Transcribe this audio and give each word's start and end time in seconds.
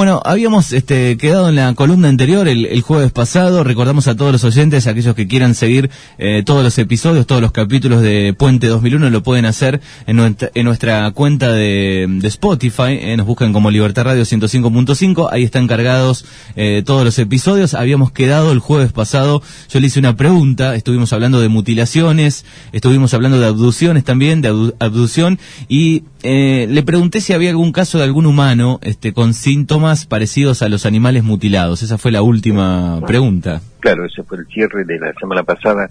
Bueno, 0.00 0.22
habíamos 0.24 0.72
este, 0.72 1.18
quedado 1.18 1.50
en 1.50 1.56
la 1.56 1.74
columna 1.74 2.08
anterior 2.08 2.48
el, 2.48 2.80
jueves 2.80 3.12
pasado. 3.12 3.64
Recordamos 3.64 4.08
a 4.08 4.16
todos 4.16 4.32
los 4.32 4.44
oyentes, 4.44 4.86
aquellos 4.86 5.14
que 5.14 5.28
quieran 5.28 5.54
seguir 5.54 5.90
eh, 6.16 6.42
todos 6.42 6.64
los 6.64 6.78
episodios, 6.78 7.26
todos 7.26 7.42
los 7.42 7.52
capítulos 7.52 8.00
de 8.00 8.32
Puente 8.32 8.66
2001, 8.68 9.10
lo 9.10 9.22
pueden 9.22 9.44
hacer 9.44 9.82
en 10.06 10.16
nuestra, 10.16 11.10
cuenta 11.10 11.52
de, 11.52 12.18
Spotify. 12.22 12.96
Eh, 12.98 13.14
nos 13.18 13.26
buscan 13.26 13.52
como 13.52 13.70
Libertad 13.70 14.04
Radio 14.04 14.22
105.5. 14.22 15.28
Ahí 15.30 15.42
están 15.42 15.66
cargados 15.66 16.24
eh, 16.56 16.82
todos 16.82 17.04
los 17.04 17.18
episodios. 17.18 17.74
Habíamos 17.74 18.10
quedado 18.10 18.52
el 18.52 18.58
jueves 18.58 18.92
pasado. 18.92 19.42
Yo 19.68 19.80
le 19.80 19.88
hice 19.88 19.98
una 19.98 20.16
pregunta. 20.16 20.76
Estuvimos 20.76 21.12
hablando 21.12 21.42
de 21.42 21.48
mutilaciones, 21.50 22.46
estuvimos 22.72 23.12
hablando 23.12 23.38
de 23.38 23.48
abducciones 23.48 24.04
también, 24.04 24.40
de 24.40 24.72
abducción. 24.78 25.38
Y 25.68 26.04
le 26.22 26.82
pregunté 26.84 27.20
si 27.20 27.34
había 27.34 27.50
algún 27.50 27.72
caso 27.72 27.98
de 27.98 28.04
algún 28.04 28.24
humano 28.24 28.78
este, 28.82 29.12
con 29.12 29.34
síntomas 29.34 29.89
más 29.90 30.06
parecidos 30.06 30.62
a 30.62 30.68
los 30.68 30.86
animales 30.86 31.24
mutilados? 31.24 31.82
Esa 31.82 31.98
fue 31.98 32.12
la 32.12 32.22
última 32.22 33.00
pregunta. 33.08 33.60
Claro, 33.80 34.04
ese 34.04 34.22
fue 34.22 34.38
el 34.38 34.46
cierre 34.46 34.84
de 34.84 35.00
la 35.00 35.12
semana 35.14 35.42
pasada. 35.42 35.88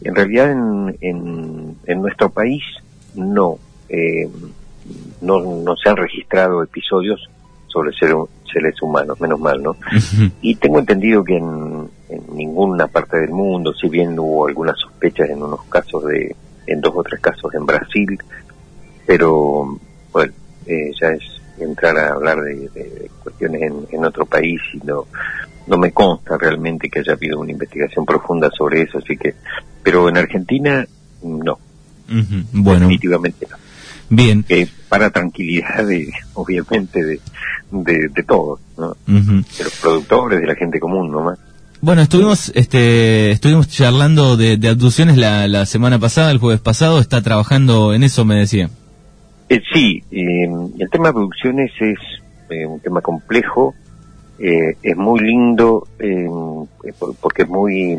En 0.00 0.14
realidad 0.14 0.50
en, 0.50 1.76
en, 1.84 2.00
nuestro 2.00 2.30
país 2.30 2.62
no, 3.14 3.58
eh, 3.90 4.26
no, 5.20 5.40
no 5.40 5.76
se 5.76 5.90
han 5.90 5.98
registrado 5.98 6.62
episodios 6.62 7.20
sobre 7.66 7.94
seres 7.94 8.80
humanos, 8.80 9.20
menos 9.20 9.38
mal, 9.38 9.62
¿no? 9.62 9.76
y 10.40 10.54
tengo 10.54 10.78
entendido 10.78 11.22
que 11.22 11.36
en, 11.36 11.90
ninguna 12.34 12.86
parte 12.86 13.18
del 13.18 13.30
mundo, 13.30 13.74
si 13.74 13.90
bien 13.90 14.18
hubo 14.18 14.48
algunas 14.48 14.78
sospechas 14.78 15.28
en 15.28 15.42
unos 15.42 15.64
casos 15.64 16.02
de, 16.06 16.34
en 16.66 16.80
dos 16.80 16.94
o 16.96 17.02
tres 17.02 17.20
casos 17.20 17.52
en 17.52 17.66
Brasil, 17.66 18.18
pero 19.04 19.78
bueno, 20.12 20.32
eh, 20.66 20.92
ya 20.98 21.08
es 21.08 21.33
entrar 21.58 21.96
a 21.96 22.12
hablar 22.12 22.42
de, 22.42 23.10
cuestiones 23.22 23.72
en, 23.90 24.04
otro 24.04 24.26
país 24.26 24.60
y 24.72 24.78
no, 24.78 25.06
no 25.66 25.78
me 25.78 25.92
consta 25.92 26.36
realmente 26.36 26.88
que 26.88 27.00
haya 27.00 27.12
habido 27.12 27.40
una 27.40 27.52
investigación 27.52 28.04
profunda 28.04 28.50
sobre 28.50 28.82
eso, 28.82 28.98
así 28.98 29.16
que, 29.16 29.34
pero 29.82 30.08
en 30.08 30.18
Argentina 30.18 30.86
no. 31.22 31.58
Bueno. 32.52 32.80
Definitivamente 32.80 33.46
no. 33.50 33.56
Bien. 34.10 34.44
para 34.88 35.10
tranquilidad, 35.10 35.86
de, 35.86 36.12
obviamente, 36.34 37.04
de, 37.04 37.20
de, 37.70 38.22
todos, 38.26 38.60
De 38.76 39.64
los 39.64 39.74
productores, 39.80 40.40
de 40.40 40.46
la 40.46 40.54
gente 40.54 40.78
común 40.78 41.10
nomás. 41.10 41.38
Bueno, 41.80 42.00
estuvimos, 42.00 42.50
este, 42.54 43.30
estuvimos 43.30 43.68
charlando 43.68 44.36
de, 44.38 44.58
abducciones 44.68 45.18
la, 45.18 45.46
la 45.48 45.66
semana 45.66 45.98
pasada, 45.98 46.30
el 46.30 46.38
jueves 46.38 46.60
pasado, 46.60 46.98
está 46.98 47.20
trabajando 47.20 47.92
en 47.92 48.04
eso, 48.04 48.24
me 48.24 48.36
decía. 48.36 48.70
Eh, 49.48 49.60
sí, 49.72 50.02
eh, 50.10 50.48
el 50.78 50.90
tema 50.90 51.08
de 51.08 51.14
producciones 51.14 51.70
es 51.78 51.98
eh, 52.48 52.64
un 52.64 52.80
tema 52.80 53.00
complejo, 53.00 53.74
es 54.36 54.96
muy 54.96 55.20
lindo 55.20 55.86
porque 57.20 57.42
es 57.42 57.48
muy, 57.48 57.96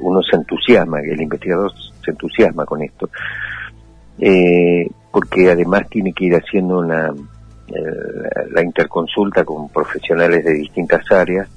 uno 0.00 0.22
se 0.22 0.36
entusiasma, 0.36 1.00
el 1.00 1.20
investigador 1.20 1.72
se 2.04 2.12
entusiasma 2.12 2.64
con 2.64 2.82
esto, 2.82 3.10
porque 5.10 5.50
además 5.50 5.88
tiene 5.90 6.12
que 6.12 6.26
ir 6.26 6.36
haciendo 6.36 6.78
una, 6.78 7.12
la 8.52 8.62
interconsulta 8.62 9.44
con 9.44 9.68
profesionales 9.68 10.44
de 10.44 10.52
distintas 10.52 11.10
áreas. 11.10 11.48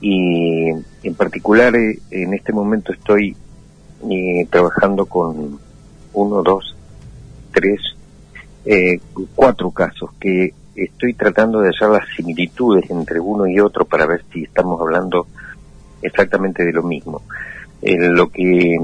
Y 0.00 0.70
en 1.02 1.14
particular 1.16 1.74
en 1.74 2.32
este 2.32 2.52
momento 2.52 2.92
estoy 2.92 3.36
trabajando 4.48 5.06
con 5.06 5.58
uno, 6.12 6.42
dos, 6.44 6.76
tres, 7.52 7.80
eh, 8.64 9.00
cuatro 9.34 9.70
casos 9.70 10.10
que 10.18 10.52
estoy 10.74 11.14
tratando 11.14 11.60
de 11.60 11.70
hallar 11.70 11.90
las 11.90 12.08
similitudes 12.16 12.90
entre 12.90 13.20
uno 13.20 13.46
y 13.46 13.60
otro 13.60 13.84
para 13.84 14.06
ver 14.06 14.24
si 14.32 14.44
estamos 14.44 14.80
hablando 14.80 15.26
exactamente 16.02 16.64
de 16.64 16.72
lo 16.72 16.82
mismo. 16.82 17.22
lo 17.82 18.28
que 18.28 18.78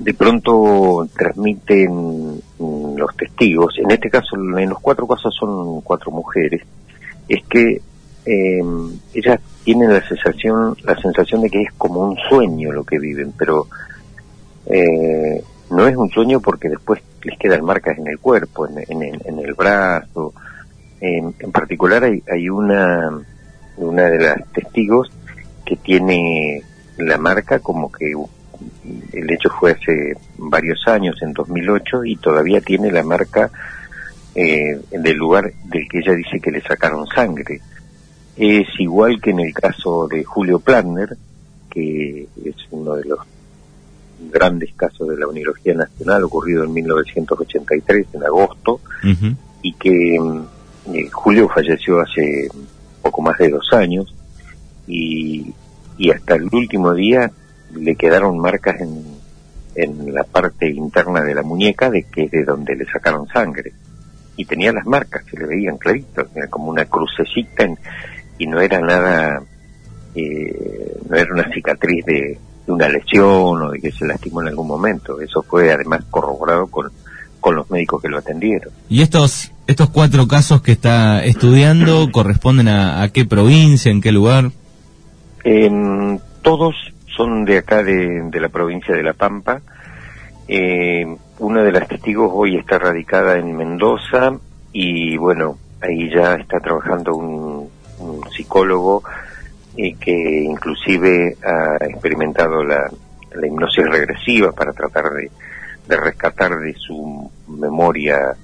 de 0.00 0.14
pronto 0.14 1.06
transmiten 1.16 2.40
los 2.96 3.16
testigos, 3.16 3.78
en 3.78 3.90
este 3.90 4.08
caso, 4.08 4.36
en 4.36 4.68
los 4.68 4.80
cuatro 4.80 5.06
casos 5.06 5.34
son 5.38 5.82
cuatro 5.82 6.10
mujeres, 6.10 6.62
es 7.28 7.44
que 7.44 7.80
eh, 8.24 8.62
ellas 9.14 9.40
tienen 9.64 9.92
la 9.92 10.06
sensación, 10.06 10.76
la 10.84 10.96
sensación 11.00 11.42
de 11.42 11.50
que 11.50 11.62
es 11.62 11.72
como 11.76 12.00
un 12.00 12.16
sueño 12.28 12.72
lo 12.72 12.84
que 12.84 12.98
viven, 12.98 13.32
pero 13.36 13.66
eh, 14.66 15.42
no 15.70 15.86
es 15.86 15.96
un 15.96 16.10
sueño 16.10 16.40
porque 16.40 16.68
después 16.68 17.00
les 17.22 17.38
quedan 17.38 17.64
marcas 17.64 17.96
en 17.98 18.08
el 18.08 18.18
cuerpo, 18.18 18.66
en, 18.66 19.38
el 19.38 19.54
brazo. 19.54 20.34
En, 21.00 21.32
particular 21.52 22.04
hay, 22.04 22.22
hay 22.30 22.48
una, 22.48 23.10
de 23.76 24.18
las 24.18 24.52
testigos 24.52 25.10
que 25.64 25.76
tiene 25.76 26.62
la 26.98 27.18
marca 27.18 27.60
como 27.60 27.90
que 27.90 28.12
el 29.12 29.30
hecho 29.30 29.48
fue 29.48 29.72
hace 29.72 30.16
varios 30.36 30.86
años, 30.86 31.16
en 31.22 31.32
2008, 31.32 32.04
y 32.04 32.16
todavía 32.16 32.60
tiene 32.60 32.90
la 32.90 33.02
marca 33.02 33.50
eh, 34.34 34.80
del 34.90 35.16
lugar 35.16 35.52
del 35.64 35.88
que 35.88 35.98
ella 36.00 36.14
dice 36.14 36.40
que 36.40 36.50
le 36.50 36.60
sacaron 36.62 37.06
sangre. 37.06 37.60
Es 38.36 38.68
igual 38.78 39.20
que 39.20 39.30
en 39.30 39.40
el 39.40 39.54
caso 39.54 40.08
de 40.08 40.24
Julio 40.24 40.58
Planner, 40.58 41.16
que 41.70 42.26
es 42.44 42.56
uno 42.70 42.96
de 42.96 43.04
los 43.04 43.20
grandes 44.30 44.72
casos 44.74 45.08
de 45.08 45.16
la 45.16 45.26
Unirología 45.26 45.74
Nacional 45.74 46.24
ocurrido 46.24 46.64
en 46.64 46.72
1983, 46.72 48.06
en 48.12 48.24
agosto, 48.24 48.80
y 49.62 49.72
que 49.74 50.18
mm, 50.20 50.94
eh, 50.94 51.08
Julio 51.10 51.48
falleció 51.48 52.00
hace 52.00 52.48
poco 53.02 53.22
más 53.22 53.38
de 53.38 53.48
dos 53.48 53.72
años 53.72 54.14
y, 54.86 55.52
y 55.96 56.10
hasta 56.10 56.34
el 56.34 56.48
último 56.52 56.94
día 56.94 57.30
le 57.74 57.94
quedaron 57.96 58.38
marcas 58.38 58.80
en, 58.80 59.04
en 59.74 60.12
la 60.12 60.24
parte 60.24 60.68
interna 60.68 61.22
de 61.22 61.34
la 61.34 61.42
muñeca 61.42 61.90
de 61.90 62.02
que 62.04 62.24
es 62.24 62.30
de 62.30 62.44
donde 62.44 62.74
le 62.74 62.84
sacaron 62.86 63.26
sangre. 63.28 63.72
Y 64.36 64.44
tenía 64.44 64.72
las 64.72 64.86
marcas, 64.86 65.24
se 65.30 65.38
le 65.38 65.46
veían 65.46 65.76
claritos, 65.76 66.28
era 66.34 66.48
como 66.48 66.70
una 66.70 66.84
crucecita 66.86 67.66
y 68.38 68.46
no 68.46 68.60
era 68.60 68.80
nada, 68.80 69.42
eh, 70.14 70.96
no 71.08 71.16
era 71.16 71.34
una 71.34 71.50
cicatriz 71.52 72.04
de, 72.06 72.38
una 72.70 72.88
lesión 72.88 73.62
o 73.62 73.70
de 73.70 73.80
que 73.80 73.92
se 73.92 74.06
lastimó 74.06 74.42
en 74.42 74.48
algún 74.48 74.68
momento. 74.68 75.20
Eso 75.20 75.42
fue 75.42 75.72
además 75.72 76.04
corroborado 76.10 76.66
con, 76.66 76.90
con 77.40 77.56
los 77.56 77.70
médicos 77.70 78.02
que 78.02 78.08
lo 78.08 78.18
atendieron. 78.18 78.72
¿Y 78.88 79.02
estos, 79.02 79.52
estos 79.66 79.90
cuatro 79.90 80.28
casos 80.28 80.62
que 80.62 80.72
está 80.72 81.24
estudiando 81.24 82.08
corresponden 82.12 82.68
a, 82.68 83.08
qué 83.12 83.24
provincia, 83.24 83.90
en 83.90 84.00
qué 84.00 84.12
lugar? 84.12 84.50
todos 86.42 86.74
son 87.16 87.44
de 87.44 87.58
acá, 87.58 87.82
de, 87.82 88.22
de, 88.30 88.40
la 88.40 88.48
provincia 88.48 88.94
de 88.94 89.02
La 89.02 89.14
Pampa. 89.14 89.60
Eh, 90.48 91.06
una 91.38 91.62
de 91.62 91.72
las 91.72 91.88
testigos 91.88 92.30
hoy 92.32 92.56
está 92.56 92.78
radicada 92.78 93.38
en 93.38 93.56
Mendoza 93.56 94.32
y 94.72 95.16
bueno, 95.16 95.56
ahí 95.80 96.10
ya 96.10 96.34
está 96.34 96.60
trabajando 96.60 97.14
un, 97.14 97.68
un 97.98 98.30
psicólogo 98.30 99.02
y 99.76 99.94
que 99.94 100.42
inclusive 100.42 101.36
ha 101.44 101.84
experimentado 101.84 102.64
la, 102.64 102.90
hipnosis 103.42 103.88
regresiva 103.88 104.52
para 104.52 104.72
tratar 104.72 105.04
de, 105.10 105.30
rescatar 105.96 106.58
de 106.58 106.74
su 106.74 107.30
memoria 107.48 108.34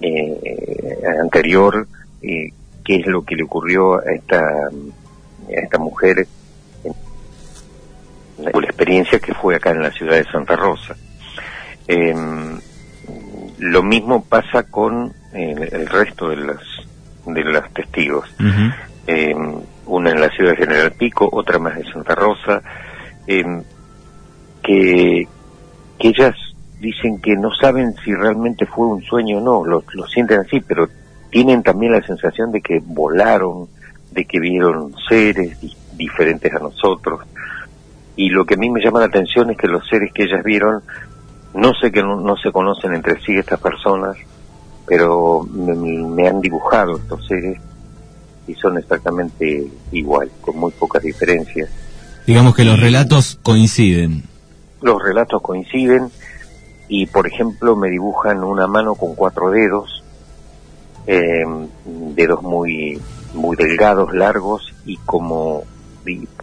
eh, 0.00 0.98
anterior 1.20 1.86
eh, 2.22 2.52
qué 2.84 2.96
es 2.96 3.06
lo 3.06 3.22
que 3.22 3.36
le 3.36 3.44
ocurrió 3.44 3.94
a 3.98 4.12
esta, 4.12 4.38
a 4.38 5.60
esta 5.60 5.78
mujer 5.78 6.26
la 8.38 8.50
experiencia 8.50 9.18
que 9.18 9.34
fue 9.34 9.56
acá 9.56 9.70
en 9.70 9.82
la 9.82 9.90
ciudad 9.90 10.14
de 10.14 10.24
Santa 10.30 10.54
Rosa. 10.54 10.94
Em, 11.88 12.60
lo 13.58 13.82
mismo 13.82 14.24
pasa 14.24 14.62
con 14.64 15.12
eh, 15.32 15.68
el 15.72 15.86
resto 15.88 16.28
de 16.28 16.36
los 16.36 16.86
de 17.26 17.44
los 17.44 17.74
testigos 17.74 18.34
una 19.88 20.10
en 20.10 20.20
la 20.20 20.28
ciudad 20.30 20.52
de 20.52 20.58
General 20.58 20.92
Pico, 20.92 21.28
otra 21.32 21.58
más 21.58 21.76
de 21.76 21.90
Santa 21.90 22.14
Rosa, 22.14 22.62
em, 23.26 23.62
que, 24.62 25.26
que 25.98 26.08
ellas 26.08 26.34
dicen 26.80 27.20
que 27.20 27.36
no 27.36 27.52
saben 27.52 27.94
si 28.04 28.14
realmente 28.14 28.66
fue 28.66 28.86
un 28.86 29.02
sueño 29.02 29.38
o 29.38 29.40
no, 29.40 29.64
lo, 29.64 29.82
lo 29.92 30.06
sienten 30.06 30.40
así, 30.40 30.60
pero 30.60 30.88
tienen 31.30 31.62
también 31.62 31.92
la 31.92 32.02
sensación 32.02 32.52
de 32.52 32.60
que 32.60 32.80
volaron, 32.84 33.68
de 34.12 34.24
que 34.24 34.38
vieron 34.38 34.94
seres 35.08 35.58
diferentes 35.96 36.52
a 36.54 36.58
nosotros. 36.58 37.20
Y 38.16 38.30
lo 38.30 38.44
que 38.44 38.54
a 38.54 38.56
mí 38.56 38.70
me 38.70 38.82
llama 38.82 39.00
la 39.00 39.06
atención 39.06 39.50
es 39.50 39.56
que 39.56 39.68
los 39.68 39.86
seres 39.86 40.12
que 40.12 40.24
ellas 40.24 40.42
vieron, 40.42 40.82
no 41.54 41.72
sé 41.74 41.92
que 41.92 42.02
no, 42.02 42.36
se 42.36 42.50
conocen 42.50 42.94
entre 42.94 43.20
sí 43.20 43.36
estas 43.36 43.60
personas, 43.60 44.16
pero 44.86 45.42
me 45.44 46.26
han 46.26 46.40
dibujado 46.40 46.96
estos 46.96 47.26
seres 47.26 47.60
y 48.48 48.54
son 48.54 48.78
exactamente 48.78 49.66
igual, 49.92 50.30
con 50.40 50.58
muy 50.58 50.72
pocas 50.72 51.02
diferencias. 51.02 51.68
Digamos 52.26 52.54
que 52.54 52.64
los 52.64 52.80
relatos 52.80 53.38
coinciden. 53.42 54.24
Los 54.82 55.02
relatos 55.02 55.40
coinciden 55.42 56.10
y, 56.88 57.06
por 57.06 57.26
ejemplo, 57.26 57.76
me 57.76 57.90
dibujan 57.90 58.42
una 58.42 58.66
mano 58.66 58.94
con 58.94 59.14
cuatro 59.14 59.50
dedos, 59.50 60.02
em, 61.06 61.68
dedos 62.14 62.42
muy 62.42 63.00
muy 63.34 63.56
delgados, 63.56 64.12
largos 64.14 64.74
y 64.84 64.96
como, 64.98 65.64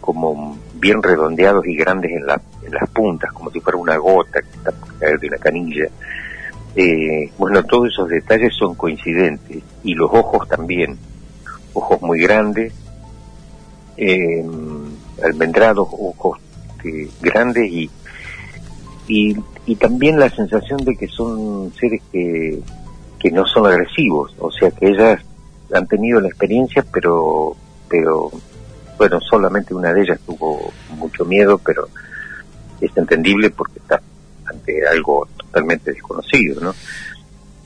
como 0.00 0.58
bien 0.74 1.02
redondeados 1.02 1.66
y 1.66 1.76
grandes 1.76 2.12
en, 2.12 2.26
la, 2.26 2.40
en 2.64 2.72
las 2.72 2.88
puntas, 2.90 3.32
como 3.32 3.50
si 3.50 3.60
fuera 3.60 3.78
una 3.78 3.96
gota 3.96 4.40
que 4.40 4.56
está 4.56 4.72
por 4.72 4.94
caer 4.98 5.18
de 5.18 5.28
una 5.28 5.38
canilla. 5.38 5.88
Eh, 6.74 7.30
bueno, 7.38 7.62
todos 7.64 7.88
esos 7.88 8.08
detalles 8.08 8.54
son 8.54 8.74
coincidentes 8.74 9.62
y 9.82 9.94
los 9.94 10.10
ojos 10.12 10.46
también, 10.48 10.98
ojos 11.76 12.00
muy 12.00 12.20
grandes, 12.20 12.72
eh, 13.96 14.44
almendrados, 15.22 15.88
ojos 15.92 16.38
eh, 16.84 17.08
grandes 17.20 17.70
y, 17.70 17.90
y, 19.08 19.36
y 19.66 19.76
también 19.76 20.18
la 20.18 20.30
sensación 20.30 20.78
de 20.84 20.96
que 20.96 21.06
son 21.08 21.72
seres 21.78 22.02
que, 22.10 22.60
que 23.18 23.30
no 23.30 23.46
son 23.46 23.66
agresivos, 23.66 24.34
o 24.38 24.50
sea 24.50 24.70
que 24.70 24.88
ellas 24.88 25.20
han 25.74 25.86
tenido 25.86 26.20
la 26.20 26.28
experiencia, 26.28 26.84
pero, 26.92 27.56
pero 27.88 28.30
bueno, 28.96 29.20
solamente 29.20 29.74
una 29.74 29.92
de 29.92 30.02
ellas 30.02 30.20
tuvo 30.24 30.72
mucho 30.96 31.24
miedo, 31.24 31.58
pero 31.58 31.88
es 32.80 32.96
entendible 32.96 33.50
porque 33.50 33.78
está 33.80 34.00
ante 34.46 34.86
algo 34.86 35.28
totalmente 35.36 35.92
desconocido, 35.92 36.60
¿no? 36.60 36.74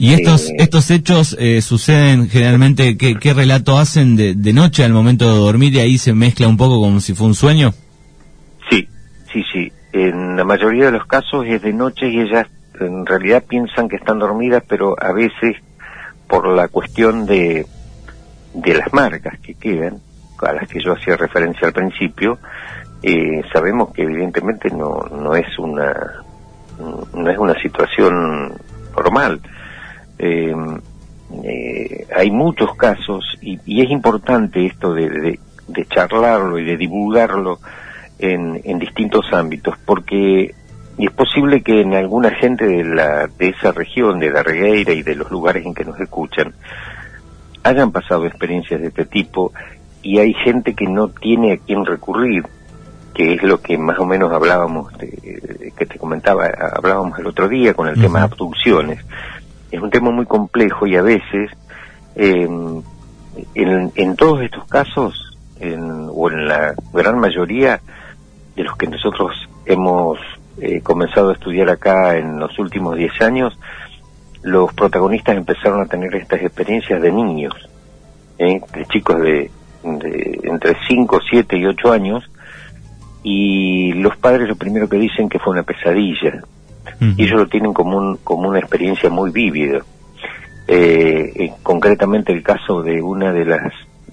¿Y 0.00 0.14
estos, 0.14 0.48
eh, 0.48 0.54
estos 0.60 0.90
hechos 0.90 1.36
eh, 1.38 1.60
suceden 1.60 2.30
generalmente, 2.30 2.96
¿qué, 2.96 3.16
qué 3.16 3.34
relato 3.34 3.78
hacen 3.78 4.16
de, 4.16 4.34
de, 4.34 4.52
noche 4.54 4.82
al 4.82 4.94
momento 4.94 5.30
de 5.30 5.38
dormir 5.38 5.74
y 5.74 5.80
ahí 5.80 5.98
se 5.98 6.14
mezcla 6.14 6.48
un 6.48 6.56
poco 6.56 6.80
como 6.80 7.00
si 7.00 7.12
fue 7.12 7.26
un 7.26 7.34
sueño? 7.34 7.74
Sí, 8.70 8.88
sí, 9.30 9.44
sí. 9.52 9.70
En 9.92 10.38
la 10.38 10.44
mayoría 10.44 10.86
de 10.86 10.92
los 10.92 11.06
casos 11.06 11.44
es 11.46 11.60
de 11.60 11.74
noche 11.74 12.08
y 12.08 12.18
ellas 12.18 12.46
en 12.80 13.04
realidad 13.04 13.44
piensan 13.46 13.90
que 13.90 13.96
están 13.96 14.18
dormidas, 14.18 14.62
pero 14.66 14.96
a 14.98 15.12
veces 15.12 15.56
por 16.26 16.48
la 16.48 16.68
cuestión 16.68 17.26
de, 17.26 17.66
de 18.54 18.74
las 18.74 18.90
marcas 18.94 19.38
que 19.40 19.52
quedan, 19.52 19.98
a 20.40 20.52
las 20.54 20.66
que 20.66 20.82
yo 20.82 20.94
hacía 20.94 21.18
referencia 21.18 21.66
al 21.66 21.74
principio, 21.74 22.38
eh, 23.02 23.42
sabemos 23.52 23.92
que 23.92 24.04
evidentemente 24.04 24.70
no, 24.70 25.02
no 25.12 25.34
es 25.34 25.58
una 25.58 26.24
no 26.78 27.30
es 27.30 27.36
una 27.36 27.52
situación 27.60 28.54
normal. 28.96 29.42
Eh, 30.22 30.54
eh, 31.44 32.06
hay 32.14 32.30
muchos 32.30 32.74
casos 32.76 33.24
y, 33.40 33.58
y, 33.64 33.80
es 33.80 33.90
importante 33.90 34.66
esto 34.66 34.92
de, 34.92 35.08
de, 35.08 35.38
de, 35.68 35.86
charlarlo 35.86 36.58
y 36.58 36.64
de 36.64 36.76
divulgarlo 36.76 37.58
en, 38.18 38.60
en 38.64 38.78
distintos 38.78 39.32
ámbitos 39.32 39.78
porque 39.86 40.54
y 40.98 41.06
es 41.06 41.12
posible 41.12 41.62
que 41.62 41.80
en 41.80 41.94
alguna 41.94 42.30
gente 42.32 42.66
de, 42.66 42.84
la, 42.84 43.26
de 43.26 43.48
esa 43.48 43.72
región, 43.72 44.18
de 44.18 44.28
la 44.28 44.42
Regueira 44.42 44.92
y 44.92 45.02
de 45.02 45.14
los 45.14 45.30
lugares 45.30 45.64
en 45.64 45.72
que 45.72 45.86
nos 45.86 45.98
escuchan, 45.98 46.52
hayan 47.62 47.90
pasado 47.90 48.26
experiencias 48.26 48.82
de 48.82 48.88
este 48.88 49.06
tipo 49.06 49.52
y 50.02 50.18
hay 50.18 50.34
gente 50.34 50.74
que 50.74 50.86
no 50.86 51.08
tiene 51.08 51.52
a 51.52 51.56
quién 51.56 51.86
recurrir, 51.86 52.44
que 53.14 53.32
es 53.32 53.42
lo 53.42 53.62
que 53.62 53.78
más 53.78 53.98
o 53.98 54.04
menos 54.04 54.30
hablábamos, 54.30 54.92
de, 54.98 55.72
que 55.74 55.86
te 55.86 55.98
comentaba, 55.98 56.50
hablábamos 56.76 57.18
el 57.18 57.28
otro 57.28 57.48
día 57.48 57.72
con 57.72 57.88
el 57.88 57.94
uh 57.94 57.96
-huh. 57.96 58.02
tema 58.02 58.18
de 58.18 58.24
abducciones. 58.26 59.04
Es 59.70 59.80
un 59.80 59.90
tema 59.90 60.10
muy 60.10 60.26
complejo 60.26 60.86
y 60.86 60.96
a 60.96 61.02
veces, 61.02 61.50
eh, 62.16 62.48
en, 63.54 63.92
en, 63.94 64.16
todos 64.16 64.42
estos 64.42 64.66
casos, 64.66 65.38
en, 65.60 66.08
o 66.12 66.30
en 66.30 66.48
la 66.48 66.74
gran 66.92 67.18
mayoría 67.18 67.80
de 68.56 68.64
los 68.64 68.76
que 68.76 68.86
nosotros 68.86 69.48
hemos 69.64 70.18
eh, 70.60 70.80
comenzado 70.80 71.30
a 71.30 71.34
estudiar 71.34 71.70
acá 71.70 72.16
en 72.16 72.38
los 72.38 72.58
últimos 72.58 72.96
10 72.96 73.20
años, 73.22 73.58
los 74.42 74.72
protagonistas 74.74 75.36
empezaron 75.36 75.82
a 75.82 75.86
tener 75.86 76.14
estas 76.14 76.40
experiencias 76.42 77.00
de 77.00 77.12
niños, 77.12 77.54
¿eh? 78.38 78.60
de 78.72 78.86
chicos 78.86 79.20
de, 79.20 79.50
de, 79.82 80.40
entre 80.44 80.76
5, 80.88 81.20
7 81.30 81.56
y 81.56 81.66
8 81.66 81.92
años, 81.92 82.30
y 83.22 83.92
los 83.94 84.16
padres 84.16 84.48
lo 84.48 84.56
primero 84.56 84.88
que 84.88 84.96
dicen 84.96 85.28
que 85.28 85.38
fue 85.38 85.52
una 85.52 85.62
pesadilla, 85.62 86.42
y 87.00 87.24
ellos 87.24 87.40
lo 87.40 87.46
tienen 87.46 87.72
como, 87.72 87.96
un, 87.96 88.16
como 88.18 88.48
una 88.48 88.58
experiencia 88.58 89.08
muy 89.08 89.30
vívida. 89.30 89.80
Eh, 90.68 91.52
concretamente 91.62 92.32
el 92.32 92.42
caso 92.42 92.82
de 92.82 93.02
una 93.02 93.32
de 93.32 93.44
las 93.44 93.72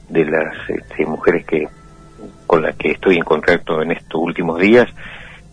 de 0.10 0.26
las 0.26 0.56
este, 0.70 1.06
mujeres 1.06 1.46
que 1.46 1.68
con 2.46 2.64
las 2.64 2.76
que 2.76 2.92
estoy 2.92 3.18
en 3.18 3.24
contacto 3.24 3.82
en 3.82 3.92
estos 3.92 4.22
últimos 4.22 4.60
días, 4.60 4.88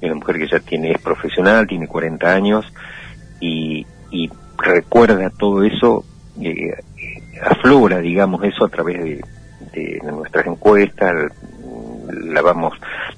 una 0.00 0.14
mujer 0.14 0.38
que 0.38 0.48
ya 0.48 0.60
tiene 0.60 0.92
es 0.92 1.00
profesional, 1.00 1.66
tiene 1.66 1.88
40 1.88 2.32
años 2.32 2.64
y, 3.40 3.84
y 4.10 4.30
recuerda 4.58 5.30
todo 5.30 5.64
eso, 5.64 6.04
eh, 6.40 6.74
aflora, 7.42 7.98
digamos, 7.98 8.44
eso 8.44 8.64
a 8.64 8.68
través 8.68 9.02
de, 9.02 9.24
de, 9.72 10.00
nuestras 10.04 10.46
encuestas, 10.46 11.32
la 12.08 12.42
vamos, 12.42 12.74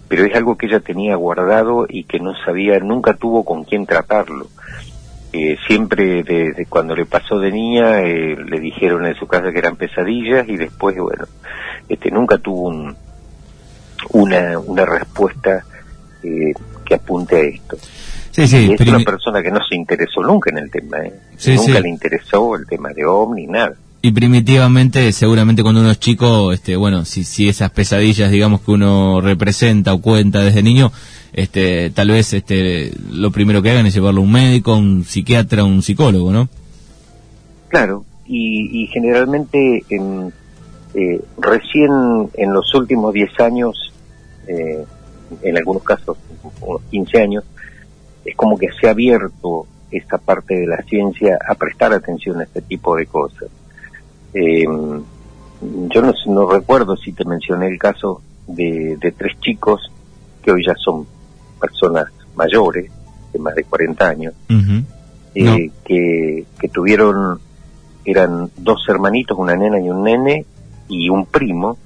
pero 0.09 0.25
es 0.25 0.35
algo 0.35 0.57
que 0.57 0.67
ella 0.67 0.81
tenía 0.81 1.17
guardado 1.17 1.87
y 1.89 2.05
que 2.05 2.21
no 2.21 2.33
sabía, 2.45 2.79
nunca 2.81 3.15
tuvo 3.15 3.45
con 3.45 3.65
quién 3.65 3.87
tratarlo. 3.87 4.49
Eh, 5.33 5.59
siempre 5.67 6.23
desde 6.23 6.53
de 6.53 6.67
cuando 6.67 6.95
le 6.95 7.05
pasó 7.05 7.39
de 7.39 7.51
niña 7.51 8.01
eh, 8.01 8.37
le 8.37 8.61
dijeron 8.61 9.05
en 9.05 9.15
su 9.17 9.27
casa 9.27 9.53
que 9.53 9.59
eran 9.59 9.77
pesadillas 9.77 10.49
y 10.49 10.57
después, 10.57 10.97
bueno, 10.97 11.25
este 11.89 12.11
nunca 12.11 12.39
tuvo 12.39 12.69
un, 12.69 12.97
una, 14.13 14.59
una 14.59 14.87
respuesta 14.87 15.65
eh, 16.23 16.53
que 16.85 16.95
apunte 16.95 17.37
a 17.37 17.41
esto. 17.41 17.77
Sí, 18.31 18.47
sí, 18.47 18.69
y 18.71 18.73
es 18.75 18.81
una 18.89 19.01
persona 19.01 19.43
que 19.43 19.51
no 19.51 19.61
se 19.67 19.75
interesó 19.75 20.23
nunca 20.23 20.51
en 20.51 20.59
el 20.59 20.71
tema, 20.71 20.99
¿eh? 20.99 21.13
sí, 21.37 21.57
nunca 21.57 21.81
le 21.81 21.89
interesó 21.89 22.55
el 22.55 22.67
tema 22.67 22.91
de 22.91 23.05
OVNI, 23.05 23.47
nada. 23.47 23.75
Y 24.03 24.13
primitivamente, 24.13 25.11
seguramente 25.13 25.63
cuando 25.63 25.81
uno 25.81 25.91
es 25.91 25.99
chico, 25.99 26.53
este, 26.53 26.77
bueno, 26.77 27.05
si, 27.05 27.25
si 27.25 27.49
esas 27.49 27.71
pesadillas, 27.71 28.31
digamos, 28.31 28.61
que 28.61 28.71
uno 28.71 29.21
representa 29.21 29.95
o 29.95 30.01
cuenta 30.01 30.41
desde 30.41 30.63
niño, 30.63 30.93
este, 31.33 31.91
tal 31.91 32.11
vez 32.11 32.33
este, 32.33 32.93
lo 33.11 33.31
primero 33.31 33.63
que 33.63 33.71
hagan 33.71 33.87
es 33.87 33.95
llevarlo 33.95 34.21
a 34.21 34.25
un 34.25 34.33
médico, 34.33 34.77
un 34.77 35.05
psiquiatra, 35.05 35.63
a 35.63 35.65
un 35.65 35.83
psicólogo, 35.83 36.31
¿no? 36.31 36.49
Claro, 37.69 38.05
y, 38.27 38.83
y 38.83 38.87
generalmente 38.89 39.85
en, 39.89 40.33
eh, 40.95 41.21
recién 41.37 41.91
en 42.35 42.55
los 42.55 42.75
últimos 42.75 43.13
10 43.13 43.41
años, 43.41 43.93
eh, 44.47 44.83
en 45.43 45.57
algunos 45.57 45.83
casos 45.83 46.17
unos 46.63 46.83
15 46.91 47.21
años, 47.21 47.45
es 48.25 48.35
como 48.35 48.57
que 48.57 48.69
se 48.81 48.89
ha 48.89 48.93
abierto 48.93 49.67
esta 49.91 50.17
parte 50.17 50.55
de 50.55 50.67
la 50.67 50.83
ciencia 50.85 51.39
a 51.47 51.55
prestar 51.55 51.93
atención 51.93 52.41
a 52.41 52.45
este 52.45 52.63
tipo 52.63 52.97
de 52.97 53.07
cosas. 53.07 53.49
Eh, 54.35 54.65
yo 54.65 56.03
no, 56.03 56.13
no, 56.27 56.51
recuerdo 56.51 56.97
si 56.97 57.13
te 57.13 57.25
mencioné 57.25 57.69
el 57.69 57.79
caso 57.79 58.21
de, 58.47 58.97
de, 59.01 59.13
tres 59.13 59.39
chicos 59.41 59.91
que 60.43 60.53
hoy 60.53 60.63
ya 60.67 60.75
son 60.77 61.07
personas 61.61 62.07
mayores, 62.35 62.91
de 63.33 63.39
más 63.39 63.55
de 63.55 63.65
40 63.65 64.09
años, 64.09 64.35
uh 64.51 64.53
-huh. 64.53 64.85
eh, 65.35 65.45
no. 65.45 65.73
que, 65.85 66.45
que 66.59 66.69
tuvieron, 66.69 67.41
eran 68.05 68.51
dos 68.57 68.85
hermanitos, 68.89 69.39
una 69.39 69.57
nena 69.57 69.81
y 69.81 69.89
un 69.89 70.03
nene, 70.03 70.45
y 70.89 71.09
un 71.09 71.27
primo, 71.27 71.79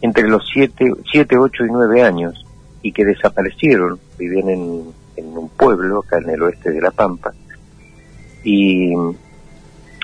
entre 0.00 0.28
los 0.28 0.42
7, 0.52 0.92
siete, 1.10 1.38
8 1.38 1.66
y 1.66 1.70
9 1.70 2.02
años, 2.02 2.44
y 2.82 2.92
que 2.92 3.04
desaparecieron, 3.04 4.00
vivían 4.18 4.48
en, 4.48 4.82
en 5.16 5.38
un 5.38 5.48
pueblo 5.50 6.00
acá 6.00 6.18
en 6.18 6.30
el 6.30 6.42
oeste 6.42 6.72
de 6.72 6.80
La 6.80 6.90
Pampa, 6.90 7.32
y 8.44 8.92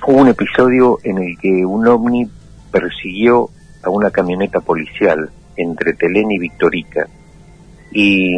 hubo 0.06 0.18
un 0.18 0.28
episodio 0.28 0.98
en 1.02 1.18
el 1.18 1.38
que 1.38 1.64
un 1.64 1.86
ovni 1.86 2.28
persiguió 2.70 3.50
a 3.82 3.90
una 3.90 4.10
camioneta 4.10 4.60
policial 4.60 5.30
entre 5.56 5.94
Telén 5.94 6.30
y 6.30 6.38
Victorica 6.38 7.08
y 7.90 8.36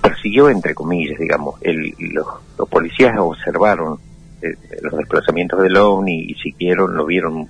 persiguió 0.00 0.50
entre 0.50 0.74
comillas, 0.74 1.18
digamos, 1.18 1.56
el, 1.62 1.94
los, 1.98 2.26
los, 2.58 2.68
policías 2.68 3.18
observaron 3.18 3.98
eh, 4.42 4.54
los 4.82 4.96
desplazamientos 4.96 5.62
del 5.62 5.76
ovni 5.76 6.26
y 6.28 6.34
siguieron, 6.34 6.94
lo 6.94 7.06
vieron, 7.06 7.48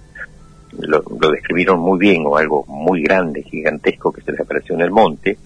lo, 0.79 1.03
lo, 1.21 1.31
describieron 1.31 1.81
muy 1.81 1.99
bien 1.99 2.23
o 2.25 2.37
algo 2.37 2.65
muy 2.67 3.03
grande, 3.03 3.43
gigantesco 3.43 4.13
que 4.13 4.23
se 4.23 4.33
les 4.33 4.41
apareció 4.41 4.75
en 4.77 4.83
el 4.83 4.91
monte, 4.91 5.39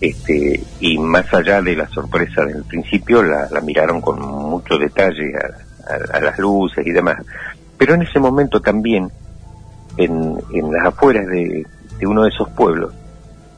este, 0.00 0.60
y 0.80 0.98
más 0.98 1.32
allá 1.32 1.62
de 1.62 1.76
la 1.76 1.88
sorpresa 1.88 2.44
del 2.44 2.64
principio, 2.64 3.22
la, 3.22 3.48
la 3.50 3.60
miraron 3.60 4.00
con 4.00 4.20
mucho 4.20 4.78
detalle 4.78 5.34
a, 5.36 5.65
a, 5.86 6.16
a, 6.16 6.20
las 6.20 6.38
luces 6.38 6.86
y 6.86 6.90
demás. 6.90 7.16
Pero 7.78 7.94
en 7.94 8.02
ese 8.02 8.18
momento 8.18 8.60
también, 8.60 9.10
en, 9.96 10.38
en 10.52 10.72
las 10.72 10.86
afueras 10.86 11.26
de, 11.26 11.66
de 11.98 12.06
uno 12.06 12.22
de 12.22 12.30
esos 12.30 12.48
pueblos, 12.50 12.92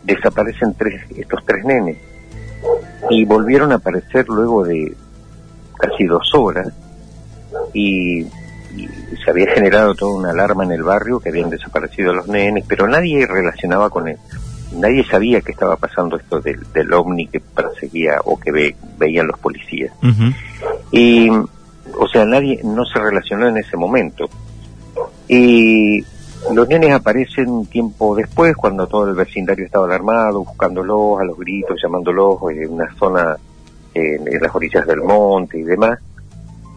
desaparecen 0.05 0.75
tres, 0.75 1.03
estos 1.17 1.45
tres 1.45 1.65
nenes 1.65 1.97
y 3.11 3.25
volvieron 3.25 3.73
a 3.73 3.77
aparecer 3.77 4.27
luego 4.29 4.65
de 4.65 4.95
casi 5.79 6.05
dos 6.05 6.31
horas 6.35 6.73
y, 7.73 8.21
y, 8.23 8.89
se 9.25 9.31
había 9.31 9.53
generado 9.53 9.95
toda 9.95 10.15
una 10.15 10.31
alarma 10.31 10.65
en 10.65 10.73
el 10.73 10.83
barrio 10.83 11.21
que 11.21 11.29
habían 11.31 11.51
desaparecido 11.51 12.13
los 12.13 12.29
nenes, 12.29 12.65
pero 12.67 12.87
nadie 12.89 13.27
relacionaba 13.27 13.91
con 13.91 14.09
él. 14.09 14.17
Nadie 14.73 15.05
sabía 15.05 15.41
que 15.41 15.53
estaba 15.53 15.77
pasando 15.77 16.17
esto 16.17 16.41
del, 16.41 16.61
del 16.73 16.93
ovni 16.93 17.27
que 17.27 17.41
perseguía 17.41 18.21
o 18.25 18.39
que 18.39 18.53
ve, 18.53 18.77
veían 18.99 19.27
los 19.27 19.39
policías. 19.39 19.93
Uh 20.03 20.07
-huh. 20.07 20.35
Y, 20.93 21.31
o 21.97 22.09
sea, 22.09 22.25
nadie 22.25 22.61
no 22.65 22.85
se 22.85 22.99
relacionó 22.99 23.49
en 23.49 23.59
ese 23.59 23.77
momento. 23.77 24.29
Y 25.29 26.05
los 26.53 26.69
nenes 26.69 26.93
aparecen 26.93 27.67
tiempo 27.67 28.15
después, 28.15 28.57
cuando 28.57 28.87
todo 28.87 29.09
el 29.09 29.15
vecindario 29.15 29.67
estaba 29.67 29.87
alarmado, 29.87 30.45
buscándolos 30.45 31.21
a 31.21 31.25
los 31.25 31.39
gritos, 31.39 31.79
llamándolos 31.83 32.39
en 32.51 32.73
una 32.73 32.95
zona 32.97 33.37
en, 33.95 34.41
las 34.41 34.55
orillas 34.55 34.87
del 34.87 35.03
monte 35.03 35.59
y 35.59 35.63
demás. 35.63 35.99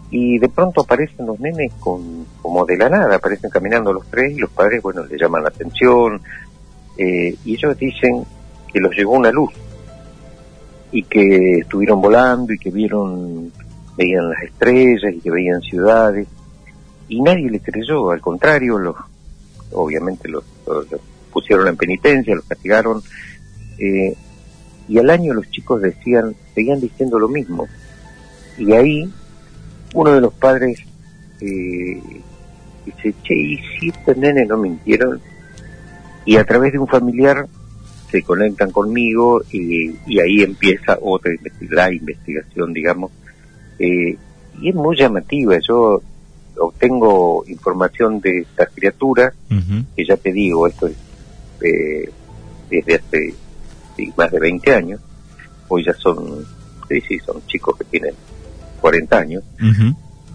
Y 0.09 0.39
de 0.39 0.49
pronto 0.49 0.81
aparecen 0.81 1.25
los 1.25 1.39
nenes 1.39 1.71
con, 1.79 2.25
como 2.41 2.65
de 2.65 2.77
la 2.77 2.89
nada, 2.89 3.15
aparecen 3.15 3.49
caminando 3.49 3.93
los 3.93 4.05
tres 4.07 4.33
y 4.33 4.39
los 4.39 4.49
padres, 4.49 4.81
bueno, 4.81 5.05
le 5.05 5.17
llaman 5.17 5.43
la 5.43 5.49
atención. 5.49 6.21
Eh, 6.97 7.35
y 7.45 7.53
ellos 7.53 7.77
dicen 7.77 8.25
que 8.71 8.79
los 8.79 8.93
llegó 8.93 9.13
una 9.13 9.31
luz 9.31 9.51
y 10.91 11.03
que 11.03 11.59
estuvieron 11.59 12.01
volando 12.01 12.51
y 12.51 12.59
que 12.59 12.69
vieron, 12.69 13.51
veían 13.97 14.29
las 14.29 14.43
estrellas 14.43 15.13
y 15.13 15.19
que 15.19 15.31
veían 15.31 15.61
ciudades. 15.61 16.27
Y 17.07 17.21
nadie 17.21 17.49
les 17.49 17.61
creyó, 17.61 18.11
al 18.11 18.21
contrario, 18.21 18.77
los 18.77 18.95
obviamente 19.73 20.27
los, 20.27 20.43
pusieron 21.31 21.67
en 21.67 21.77
penitencia, 21.77 22.35
los 22.35 22.45
castigaron, 22.45 23.01
eh, 23.77 24.15
y 24.87 24.97
al 24.97 25.09
año 25.09 25.33
los 25.33 25.49
chicos 25.49 25.81
decían, 25.81 26.35
seguían 26.53 26.79
diciendo 26.79 27.17
lo 27.17 27.27
mismo. 27.27 27.67
Y 28.57 28.73
ahí 28.73 29.09
uno 29.93 30.11
de 30.11 30.21
los 30.21 30.33
padres 30.33 30.79
eh, 31.39 32.01
dice, 32.85 33.13
che, 33.23 33.33
¿y 33.33 33.57
si 33.57 33.89
estos 33.89 34.17
nenes 34.17 34.47
no 34.47 34.57
mintieron? 34.57 35.21
Y 36.25 36.35
a 36.35 36.43
través 36.43 36.73
de 36.73 36.79
un 36.79 36.87
familiar 36.87 37.47
se 38.11 38.21
conectan 38.23 38.71
conmigo 38.71 39.41
y, 39.51 39.95
y 40.05 40.19
ahí 40.19 40.41
empieza 40.43 40.97
otra 41.01 41.31
la 41.69 41.91
investigación, 41.93 42.73
digamos. 42.73 43.11
Eh, 43.81 44.15
y 44.61 44.69
es 44.69 44.75
muy 44.75 44.95
llamativa. 44.95 45.57
Yo 45.59 46.01
obtengo 46.59 47.43
información 47.47 48.19
de 48.19 48.39
estas 48.41 48.69
criaturas, 48.69 49.33
que 49.95 50.05
ya 50.05 50.17
te 50.17 50.31
digo, 50.31 50.67
esto 50.67 50.87
es 50.87 50.95
eh, 51.61 52.09
desde 52.69 52.95
hace 52.95 53.33
más 54.15 54.31
de 54.31 54.39
20 54.39 54.75
años, 54.75 55.01
hoy 55.67 55.83
ya 55.83 55.93
son, 55.93 56.45
sí, 56.87 57.01
sí, 57.07 57.19
son 57.19 57.45
chicos 57.47 57.77
que 57.77 57.83
tienen 57.85 58.13
40 58.79 59.17
años, 59.17 59.43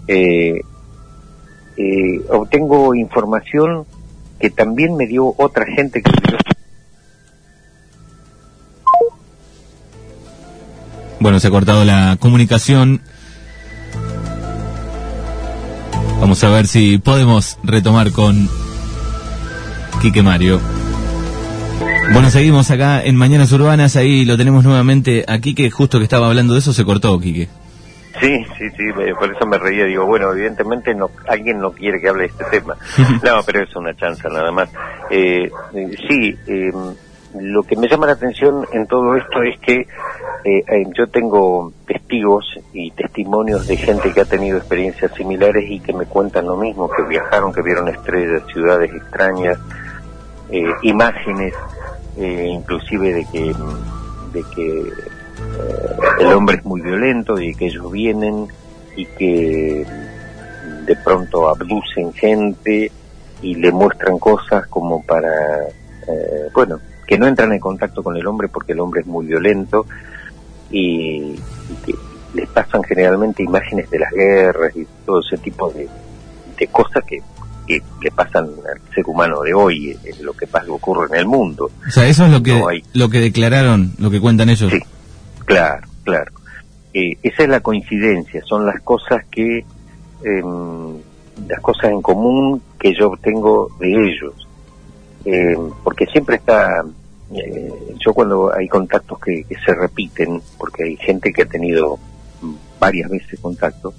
eh, 0.09 0.61
eh, 1.76 2.21
obtengo 2.31 2.95
información 2.95 3.85
que 4.38 4.50
también 4.50 4.97
me 4.97 5.07
dio 5.07 5.35
otra 5.37 5.67
gente 5.67 6.03
que 6.03 6.11
Bueno, 11.19 11.41
se 11.41 11.49
ha 11.49 11.50
cortado 11.50 11.85
la 11.85 12.19
comunicación. 12.21 13.00
Vamos 16.21 16.43
a 16.45 16.51
ver 16.51 16.67
si 16.67 16.99
podemos 16.99 17.59
retomar 17.63 18.11
con 18.13 18.49
Quique 20.01 20.23
Mario. 20.23 20.61
Bueno, 22.13 22.31
seguimos 22.31 22.71
acá 22.71 23.03
en 23.05 23.17
Mañanas 23.17 23.53
Urbanas, 23.53 23.97
ahí 23.97 24.25
lo 24.25 24.37
tenemos 24.37 24.65
nuevamente 24.65 25.25
a 25.29 25.39
Quique, 25.39 25.71
justo 25.71 25.99
que 25.99 26.05
estaba 26.05 26.29
hablando 26.29 26.55
de 26.55 26.61
eso, 26.61 26.73
se 26.73 26.85
cortó 26.85 27.19
Quique. 27.21 27.49
Sí, 28.21 28.47
sí, 28.57 28.71
sí, 28.71 28.85
por 29.19 29.31
eso 29.31 29.47
me 29.47 29.59
reía, 29.59 29.85
digo, 29.85 30.07
bueno, 30.07 30.33
evidentemente 30.33 30.95
no, 30.95 31.11
alguien 31.29 31.59
no 31.61 31.73
quiere 31.73 32.01
que 32.01 32.09
hable 32.09 32.23
de 32.23 32.29
este 32.29 32.45
tema. 32.45 32.77
no, 33.23 33.43
pero 33.45 33.63
es 33.63 33.77
una 33.77 33.95
chance 33.95 34.27
nada 34.29 34.51
más. 34.53 34.71
Eh, 35.11 35.51
sí, 36.09 36.35
eh, 36.47 36.73
lo 37.40 37.62
que 37.62 37.76
me 37.76 37.88
llama 37.88 38.07
la 38.07 38.12
atención 38.12 38.66
en 38.73 38.87
todo 38.87 39.16
esto 39.16 39.43
es 39.43 39.59
que 39.61 39.87
eh, 40.45 40.62
eh, 40.69 40.87
yo 40.97 41.09
tengo 41.09 41.73
testigos 41.87 42.45
y 42.73 42.90
testimonios 42.93 43.66
de 43.66 43.76
gente 43.76 44.12
que 44.12 44.21
ha 44.21 44.25
tenido 44.25 44.59
experiencias 44.59 45.12
similares 45.14 45.64
y 45.69 45.81
que 45.81 45.93
me 45.93 46.07
cuentan 46.07 46.47
lo 46.47 46.57
mismo, 46.57 46.88
que 46.88 47.02
viajaron, 47.02 47.52
que 47.52 47.62
vieron 47.62 47.88
estrellas, 47.88 48.43
ciudades 48.52 48.93
extrañas, 48.95 49.59
eh, 50.50 50.64
imágenes, 50.83 51.52
inclusive 52.16 53.12
de 53.12 53.26
que, 53.26 53.55
de 54.33 54.45
que 54.55 54.93
el 56.21 56.33
hombre 56.33 56.57
es 56.57 56.64
muy 56.64 56.81
violento 56.81 57.38
y 57.40 57.55
que 57.55 57.66
ellos 57.66 57.90
vienen 57.90 58.47
y 58.95 59.05
que 59.05 59.85
de 60.87 60.97
pronto 61.05 61.49
abducen 61.49 62.12
gente 62.14 62.90
y 63.43 63.55
le 63.57 63.71
muestran 63.71 64.19
cosas 64.19 64.66
como 64.69 65.05
para, 65.05 65.66
bueno, 66.55 66.81
que 67.07 67.19
no 67.19 67.27
entran 67.27 67.53
en 67.53 67.61
contacto 67.61 68.03
con 68.03 68.17
el 68.17 68.27
hombre 68.27 68.49
porque 68.49 68.73
el 68.73 68.81
hombre 68.81 69.01
es 69.01 69.07
muy 69.07 69.27
violento 69.27 69.87
y, 70.71 71.37
que 71.85 71.95
les 72.35 72.49
pasan 72.49 72.83
generalmente 72.83 73.43
imágenes 73.43 73.89
de 73.91 73.99
las 73.99 74.13
guerras 74.13 74.77
y 74.77 74.87
todo 75.05 75.21
ese 75.21 75.39
tipo 75.39 75.71
de, 75.71 75.89
cosas 76.69 77.05
que, 77.05 77.23
que, 77.67 77.81
le 78.03 78.11
pasan 78.11 78.45
al 78.45 78.95
ser 78.95 79.07
humano 79.07 79.43
de 79.43 79.55
hoy, 79.55 79.97
es 80.05 80.21
lo 80.21 80.33
que 80.33 80.47
pasa, 80.47 80.71
ocurre 80.71 81.07
en 81.13 81.21
el 81.21 81.27
mundo. 81.27 81.71
O 81.87 81.91
sea, 81.91 82.07
eso 82.07 82.27
es 82.27 82.33
lo 82.33 82.43
que, 82.43 82.83
lo 82.93 83.09
que 83.09 83.21
declararon, 83.21 83.93
lo 83.99 84.11
que 84.11 84.21
cuentan 84.21 84.51
ellos. 84.51 84.71
Sí, 84.71 84.81
claro, 85.45 85.87
claro. 86.05 86.33
Eh, 86.93 87.17
esa 87.23 87.45
es 87.45 87.49
la 87.49 87.61
coincidencia, 87.61 88.43
son 88.45 88.67
las 88.67 88.81
cosas 88.83 89.25
que, 89.31 89.65
em, 90.25 90.97
las 91.47 91.61
cosas 91.61 91.91
en 91.91 92.03
común 92.03 92.63
que 92.79 92.95
yo 92.99 93.13
tengo 93.23 93.71
de 93.79 93.93
ellos 93.93 94.46
eh, 95.26 95.56
porque 95.83 96.06
siempre 96.06 96.37
está, 96.37 96.85
eh, 97.35 97.95
yo 97.99 98.14
cuando 98.14 98.54
hay 98.54 98.68
contactos 98.68 99.18
que, 99.18 99.45
se 99.64 99.75
repiten, 99.75 100.40
porque 100.56 100.85
hay 100.85 100.97
gente 100.97 101.33
que 101.33 101.42
ha 101.42 101.47
tenido 101.47 101.99
varias 102.78 103.11
veces 103.11 103.40
contacto, 103.40 103.92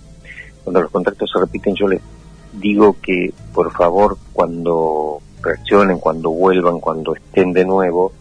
cuando 0.64 0.82
los 0.82 0.92
contactos 0.92 1.30
se 1.30 1.38
repiten 1.38 1.76
yo 1.76 1.90
les 1.90 2.00
digo 2.54 2.96
que 3.02 3.34
por 3.54 3.74
favor 3.74 4.18
cuando 4.32 5.20
reaccionen, 5.42 6.00
cuando 6.00 6.30
vuelvan, 6.30 6.80
cuando 6.80 7.14
estén 7.14 7.52
de 7.52 7.66
nuevo, 7.66 8.14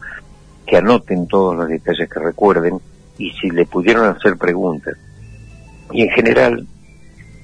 que 0.66 0.78
anoten 0.78 1.28
todos 1.28 1.54
los 1.54 1.68
detalles 1.68 2.10
que 2.10 2.18
recuerden 2.18 2.80
y 3.18 3.30
si 3.32 3.50
le 3.50 3.66
pudieron 3.66 4.04
hacer 4.06 4.36
preguntas. 4.36 4.96
Y 5.92 6.02
en 6.02 6.10
general, 6.10 6.66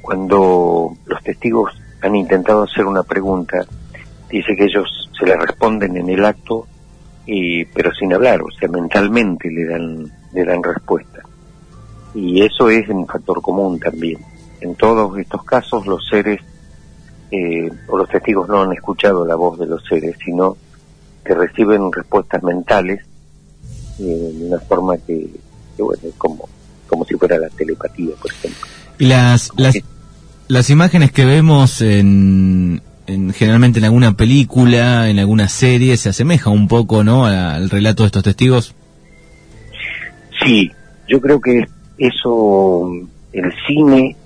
cuando 0.00 0.97
los 1.07 1.23
testigos 1.23 1.73
han 2.00 2.16
intentado 2.16 2.64
hacer 2.64 2.85
una 2.85 3.04
pregunta, 3.04 3.64
dice 4.28 4.57
que 4.57 4.64
ellos 4.64 5.09
se 5.23 5.29
le 5.29 5.37
responden 5.37 5.97
en 5.97 6.09
el 6.11 6.25
acto, 6.25 6.67
y, 7.26 7.64
pero 7.67 7.95
sin 7.95 8.12
hablar, 8.12 8.43
o 8.43 8.50
sea, 8.50 8.69
mentalmente 8.69 9.49
le 9.49 9.67
dan, 9.67 10.12
le 10.33 10.45
dan 10.45 10.61
respuesta. 10.62 11.21
Y 12.12 12.43
eso 12.43 12.69
es 12.69 12.88
un 12.88 13.07
factor 13.07 13.41
común 13.41 13.79
también. 13.79 14.19
En 14.61 14.75
todos 14.75 15.17
estos 15.19 15.45
casos 15.45 15.87
los 15.87 16.05
seres 16.09 16.41
eh, 17.31 17.71
o 17.87 17.97
los 17.97 18.09
testigos 18.09 18.49
no 18.49 18.62
han 18.62 18.73
escuchado 18.73 19.25
la 19.25 19.37
voz 19.37 19.59
de 19.61 19.67
los 19.67 19.85
seres, 19.85 20.17
sino 20.25 20.57
que 21.25 21.35
reciben 21.35 21.93
respuestas 21.93 22.43
mentales 22.43 23.00
eh, 24.00 24.33
de 24.35 24.47
una 24.47 24.59
forma 24.59 24.99
que, 24.99 25.31
bueno, 25.79 26.02
como, 26.19 26.49
como 26.88 27.05
si 27.05 27.14
fuera 27.14 27.38
la 27.38 27.49
telepatía, 27.49 28.14
por 28.21 28.33
ejemplo. 28.33 28.67
Y 28.99 29.07
las, 29.07 29.52
las, 29.57 29.76
las 30.49 30.69
imágenes 30.69 31.12
que 31.12 31.25
vemos 31.25 31.81
en, 31.81 32.83
generalmente 33.07 33.79
en 33.79 33.85
alguna 33.85 34.17
película, 34.17 35.09
en 35.09 35.19
alguna 35.19 35.49
serie, 35.49 35.97
se 35.97 36.11
asemeja 36.11 36.51
un 36.51 36.69
poco, 36.69 37.05
¿no? 37.05 37.27
Al 37.27 37.69
relato 37.71 38.03
de 38.03 38.07
estos 38.07 38.23
testigos. 38.23 38.75
Sí, 40.45 40.71
yo 41.09 41.21
creo 41.21 41.41
que 41.41 41.67
eso, 41.99 42.91
el 43.33 43.53
cine, 43.67 44.17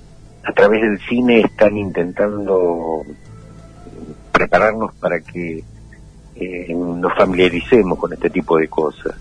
a 0.44 0.52
través 0.52 0.82
del 0.82 0.98
cine 1.08 1.40
están 1.40 1.76
intentando 1.76 3.02
prepararnos 4.32 4.94
para 4.94 5.20
que 5.20 5.64
eh, 6.36 6.74
nos 6.74 7.14
familiaricemos 7.16 7.98
con 7.98 8.12
este 8.12 8.30
tipo 8.30 8.58
de 8.58 8.68
cosas. 8.68 9.14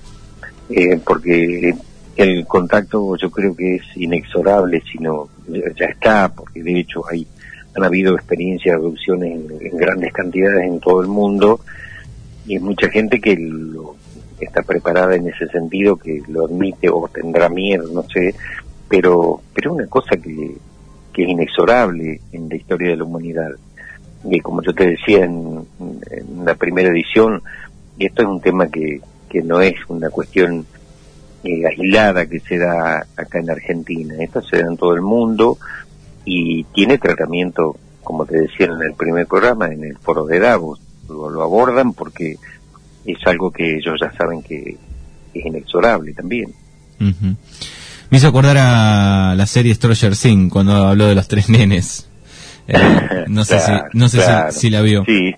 Eh, 0.69 0.99
porque 1.05 1.75
el 2.15 2.45
contacto 2.47 3.15
yo 3.17 3.29
creo 3.29 3.55
que 3.55 3.75
es 3.75 3.83
inexorable, 3.95 4.81
sino 4.91 5.29
ya 5.47 5.85
está, 5.85 6.33
porque 6.33 6.63
de 6.63 6.79
hecho 6.79 7.03
hay 7.09 7.27
han 7.75 7.83
habido 7.83 8.15
experiencias 8.15 8.79
de 8.81 9.27
en, 9.27 9.77
grandes 9.77 10.13
cantidades 10.13 10.65
en 10.65 10.79
todo 10.79 11.01
el 11.01 11.07
mundo 11.07 11.59
y 12.47 12.57
mucha 12.59 12.89
gente 12.89 13.19
que 13.19 13.37
está 14.39 14.61
preparada 14.61 15.15
en 15.15 15.27
ese 15.27 15.47
sentido, 15.47 15.97
que 15.97 16.21
lo 16.27 16.45
admite 16.45 16.89
o 16.89 17.07
tendrá 17.07 17.49
miedo, 17.49 17.87
no 17.93 18.03
sé, 18.03 18.35
pero 18.87 19.41
pero 19.53 19.73
una 19.73 19.87
cosa 19.87 20.15
que, 20.17 20.57
es 21.17 21.29
inexorable 21.29 22.19
en 22.33 22.49
la 22.49 22.55
historia 22.55 22.89
de 22.89 22.97
la 22.97 23.05
humanidad. 23.05 23.49
Y 24.29 24.39
como 24.41 24.61
yo 24.61 24.73
te 24.73 24.87
decía 24.87 25.23
en, 25.23 25.65
la 26.43 26.55
primera 26.55 26.89
edición, 26.89 27.41
y 27.97 28.05
esto 28.05 28.23
es 28.23 28.27
un 28.27 28.41
tema 28.41 28.67
que, 28.67 28.99
que 29.29 29.41
no 29.41 29.61
es 29.61 29.75
una 29.87 30.09
cuestión 30.09 30.65
eh, 31.43 31.65
aislada 31.65 32.25
que 32.25 32.41
se 32.41 32.57
da 32.57 33.05
acá 33.15 33.39
en 33.39 33.49
Argentina, 33.49 34.15
esto 34.19 34.41
se 34.41 34.57
da 34.57 34.67
en 34.67 34.75
todo 34.75 34.93
el 34.93 35.01
mundo, 35.01 35.57
y 36.25 36.63
tiene 36.65 36.97
tratamiento, 36.97 37.77
como 38.03 38.25
te 38.25 38.41
decía 38.41 38.65
en 38.65 38.81
el 38.81 38.93
primer 38.93 39.27
programa, 39.27 39.67
en 39.67 39.83
el 39.83 39.97
foro 39.97 40.25
de 40.25 40.39
Davos. 40.39 40.79
Lo, 41.07 41.41
abordan 41.41 41.93
porque 41.93 42.37
es 43.05 43.17
algo 43.25 43.51
que 43.51 43.77
ellos 43.77 43.99
ya 44.01 44.11
saben 44.17 44.41
que 44.41 44.77
es 45.33 45.45
inexorable 45.45 46.13
también. 46.13 46.51
Me 46.97 48.17
hizo 48.17 48.27
acordar 48.27 48.57
a 48.57 49.35
la 49.35 49.45
serie 49.45 49.75
Stranger 49.75 50.15
Things 50.15 50.51
cuando 50.51 50.73
habló 50.73 51.05
de 51.07 51.15
los 51.15 51.27
tres 51.27 51.49
nenes. 51.49 52.09
Eh, 52.67 53.25
no 53.27 53.45
sé, 53.45 53.59
si, 53.59 53.71
no 53.93 54.09
sé 54.09 54.21
si, 54.51 54.69
la 54.71 54.81
vio. 54.81 55.05
Sí, 55.05 55.35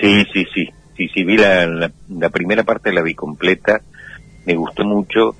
Sí, 0.00 0.24
sí, 0.32 0.46
sí, 0.54 0.68
sí, 0.96 1.08
sí, 1.08 1.24
vi 1.24 1.36
la, 1.38 1.90
la, 2.08 2.28
primera 2.28 2.64
parte, 2.64 2.92
la 2.92 3.02
vi 3.02 3.14
completa, 3.14 3.80
me 4.44 4.54
gustó 4.54 4.84
mucho 4.84 5.34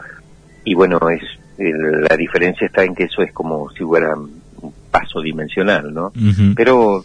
y 0.64 0.74
bueno, 0.74 0.98
es 1.10 1.22
la 1.58 2.16
diferencia 2.16 2.66
está 2.66 2.84
en 2.84 2.94
que 2.94 3.04
eso 3.04 3.22
es 3.22 3.32
como 3.32 3.70
si 3.70 3.84
fuera 3.84 4.14
un 4.14 4.42
paso 4.98 5.20
dimensional, 5.20 5.92
¿no? 5.92 6.12
Pero 6.54 7.04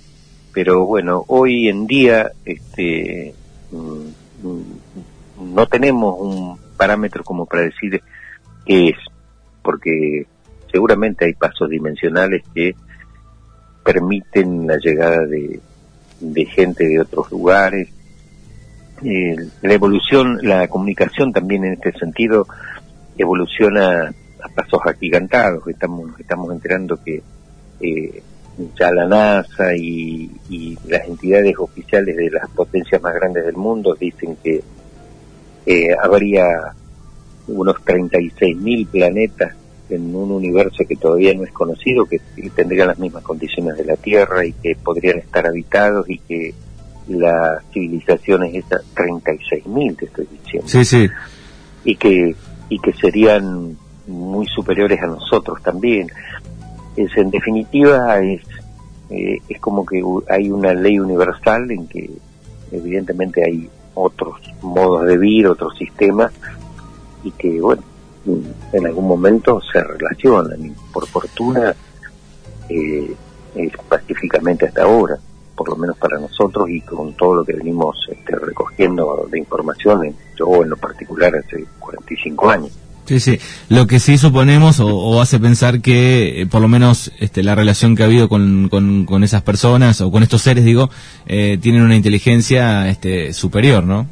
pero 0.54 0.86
bueno, 0.86 1.24
hoy 1.28 1.68
en 1.68 1.88
día 1.88 2.32
este 2.46 3.34
mm, 3.72 4.48
mm, 4.48 5.54
no 5.54 5.66
tenemos 5.66 6.16
un 6.20 6.58
parámetro 6.78 7.24
como 7.24 7.46
para 7.46 7.64
decir 7.64 8.02
qué 8.66 8.90
es, 8.90 8.98
porque 9.62 10.26
seguramente 10.72 11.26
hay 11.26 11.34
pasos 11.34 11.70
dimensionales 11.70 12.44
que 12.54 12.76
permiten 13.84 14.68
la 14.68 14.78
llegada 14.78 15.26
de, 15.26 15.60
de 16.20 16.46
gente 16.46 16.88
de 16.88 17.02
otros 17.02 17.30
lugares. 17.32 17.90
Eh, 19.04 19.36
la 19.64 19.74
evolución, 19.74 20.40
la 20.44 20.68
comunicación 20.68 21.34
también 21.34 21.66
en 21.66 21.74
este 21.74 21.92
sentido 21.94 22.48
evoluciona 23.18 24.14
a 24.44 24.50
pasos 24.50 24.82
agigantados. 24.86 25.68
Estamos, 25.68 26.20
estamos 26.20 26.52
enterando 26.54 27.02
que 27.04 27.22
eh, 27.82 28.24
ya 28.80 28.92
la 28.92 29.08
NASA 29.08 29.76
y, 29.76 30.30
las 30.88 31.08
entidades 31.08 31.56
oficiales 31.58 32.16
de 32.16 32.30
las 32.30 32.50
potencias 32.50 33.02
más 33.02 33.14
grandes 33.14 33.46
del 33.46 33.56
mundo 33.56 33.96
dicen 34.00 34.38
que 34.44 34.62
eh, 35.66 35.96
habría 36.02 36.74
unos 37.48 37.76
36.000 37.78 38.88
planetas 38.88 39.56
en 39.90 40.16
un 40.16 40.32
universo 40.32 40.84
que 40.88 40.96
todavía 40.96 41.34
no 41.34 41.44
es 41.44 41.52
conocido, 41.52 42.06
que 42.06 42.20
tendrían 42.56 42.88
las 42.88 43.00
mismas 43.00 43.24
condiciones 43.24 43.78
de 43.78 43.86
la 43.86 43.96
Tierra 43.96 44.46
y 44.46 44.54
que 44.54 44.76
podrían 44.76 45.20
estar 45.20 45.46
habitados 45.46 46.10
y 46.10 46.18
que 46.20 46.54
la 47.08 47.62
civilización 47.74 48.44
es 48.44 48.66
esa 48.66 48.82
36.000, 48.96 49.98
te 49.98 50.06
estoy 50.06 50.28
diciendo. 50.32 50.68
Sí, 50.68 50.86
sí. 50.86 51.10
Y 51.84 51.96
que, 51.96 52.36
y 52.70 52.80
que 52.80 52.94
serían 52.94 53.78
muy 54.08 54.48
superiores 54.48 55.02
a 55.02 55.08
nosotros 55.08 55.62
también. 55.62 56.08
Es, 56.96 57.16
en 57.18 57.32
definitiva, 57.32 58.20
es, 58.20 58.42
eh, 59.10 59.40
es 59.48 59.60
como 59.60 59.86
que 59.86 60.04
hay 60.30 60.52
una 60.52 60.74
ley 60.74 61.00
universal 61.00 61.70
en 61.72 61.88
que 61.88 62.10
evidentemente 62.72 63.44
hay 63.46 63.70
otros 63.94 64.36
modos 64.62 65.06
de 65.06 65.18
vida, 65.18 65.52
otros 65.52 65.78
sistemas, 65.78 66.32
y 67.24 67.32
que, 67.32 67.60
bueno, 67.62 67.84
en 68.26 68.86
algún 68.86 69.08
momento 69.08 69.60
se 69.62 69.84
relacionan 69.84 70.66
y 70.66 70.70
por 70.94 71.08
fortuna 71.08 71.74
eh, 72.70 73.16
es 73.56 73.72
pacíficamente 73.90 74.68
hasta 74.68 74.84
ahora, 74.84 75.18
por 75.56 75.70
lo 75.70 75.76
menos 75.76 75.98
para 75.98 76.20
nosotros 76.20 76.70
y 76.70 76.82
con 76.82 77.14
todo 77.14 77.36
lo 77.36 77.46
que 77.46 77.54
venimos 77.54 78.08
este, 78.10 78.36
recogiendo 78.36 79.28
de 79.30 79.40
información, 79.40 80.16
yo 80.38 80.64
en 80.64 80.70
lo 80.70 80.78
particular 80.78 81.36
hace 81.36 81.66
45 81.80 82.50
años. 82.50 82.72
Sí, 83.06 83.20
sí. 83.20 83.40
Lo 83.70 83.88
que 83.88 84.00
sí 84.00 84.18
suponemos 84.18 84.80
o, 84.80 85.22
hace 85.22 85.40
pensar 85.40 85.82
que 85.82 86.42
eh, 86.42 86.46
por 86.46 86.62
lo 86.62 86.68
menos 86.68 87.12
este, 87.20 87.44
la 87.44 87.56
relación 87.56 87.96
que 87.96 88.04
ha 88.04 88.06
habido 88.06 88.30
con, 88.30 88.70
con, 88.70 89.24
esas 89.24 89.42
personas 89.42 90.02
o 90.02 90.12
con 90.12 90.24
estos 90.24 90.42
seres, 90.42 90.64
digo, 90.64 90.90
eh, 91.26 91.58
tienen 91.62 91.82
una 91.82 91.96
inteligencia 91.96 92.88
este, 92.90 93.34
superior, 93.34 93.84
¿no? 93.84 94.08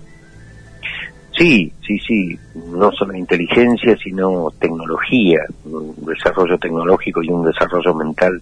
Sí, 1.38 1.72
sí, 1.88 1.98
sí, 2.00 2.40
no 2.74 2.92
solo 2.92 3.16
inteligencia, 3.16 3.96
sino 4.04 4.52
tecnología, 4.60 5.40
un 5.64 5.96
desarrollo 6.06 6.58
tecnológico 6.58 7.24
y 7.24 7.30
un 7.30 7.46
desarrollo 7.46 7.94
mental 7.94 8.42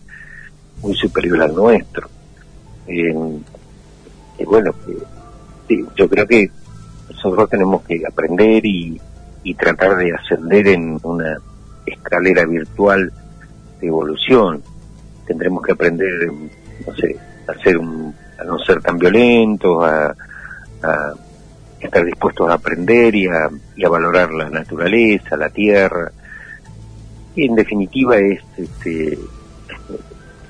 muy 0.81 0.95
superior 0.95 1.43
al 1.43 1.53
nuestro. 1.53 2.09
Eh, 2.87 3.13
y 4.39 4.43
bueno, 4.45 4.73
yo 5.95 6.09
creo 6.09 6.25
que 6.25 6.49
nosotros 7.11 7.49
tenemos 7.49 7.83
que 7.83 8.01
aprender 8.07 8.65
y, 8.65 8.99
tratar 9.55 9.95
de 9.97 10.13
ascender 10.13 10.67
en 10.67 10.99
una 11.03 11.37
escalera 11.85 12.45
virtual 12.45 13.11
de 13.79 13.87
evolución. 13.87 14.61
Tendremos 15.25 15.63
que 15.63 15.71
aprender, 15.71 16.31
no 16.85 16.95
sé, 16.95 17.15
a, 17.47 17.53
ser 17.63 17.77
un, 17.77 18.13
a 18.39 18.43
no 18.43 18.59
ser 18.59 18.81
tan 18.81 18.97
violentos, 18.97 19.83
a 19.85 20.13
estar 21.79 22.03
dispuestos 22.05 22.49
a 22.49 22.55
aprender 22.55 23.13
y 23.15 23.27
a, 23.27 23.49
valorar 23.89 24.31
la 24.31 24.49
naturaleza, 24.49 25.37
la 25.37 25.49
tierra. 25.49 26.11
Y 27.35 27.45
en 27.45 27.55
definitiva 27.55 28.17
es, 28.17 28.41
este, 28.57 29.17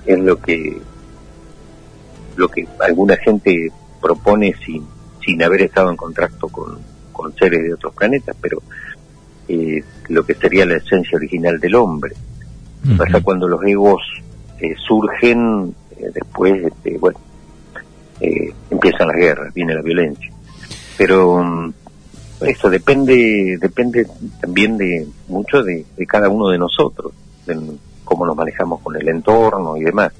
es 0.06 0.20
lo 0.20 0.38
que 0.38 0.78
lo 2.36 2.48
que 2.50 2.68
alguna 2.80 3.16
gente 3.18 3.72
propone 4.00 4.54
sin, 4.64 4.86
sin 5.26 5.42
haber 5.42 5.64
estado 5.64 5.90
en 5.90 5.98
contacto 5.98 6.48
con, 6.50 6.78
con 7.18 7.36
seres 7.36 7.64
de 7.64 7.74
otros 7.74 7.94
planetas, 7.94 8.36
pero 8.40 8.62
eh, 9.50 9.84
lo 10.10 10.26
que 10.26 10.36
sería 10.36 10.66
la 10.66 10.78
esencia 10.78 11.18
original 11.18 11.60
del 11.60 11.76
hombre. 11.76 12.14
Pasa 12.98 13.20
cuando 13.20 13.50
los 13.50 13.62
egos 13.66 14.02
eh, 14.62 14.74
surgen, 14.88 15.76
eh, 15.98 16.10
después, 16.14 16.64
este, 16.64 16.98
bueno, 16.98 17.20
empiezan 18.70 19.08
las 19.08 19.18
guerras, 19.18 19.54
viene 19.54 19.76
la 19.76 19.82
violencia. 19.82 20.32
Pero 20.98 21.44
mm, 21.44 21.74
eso 22.42 22.70
depende 22.70 23.58
depende 23.60 24.08
también 24.40 24.78
de 24.78 25.08
mucho 25.28 25.64
de, 25.64 25.86
cada 26.08 26.30
uno 26.30 26.50
de 26.50 26.58
nosotros 26.58 27.12
de 27.46 27.58
cómo 28.04 28.26
nos 28.26 28.36
manejamos 28.36 28.80
con 28.82 28.96
el 28.96 29.08
entorno 29.08 29.76
y 29.78 29.84
demás. 29.84 30.12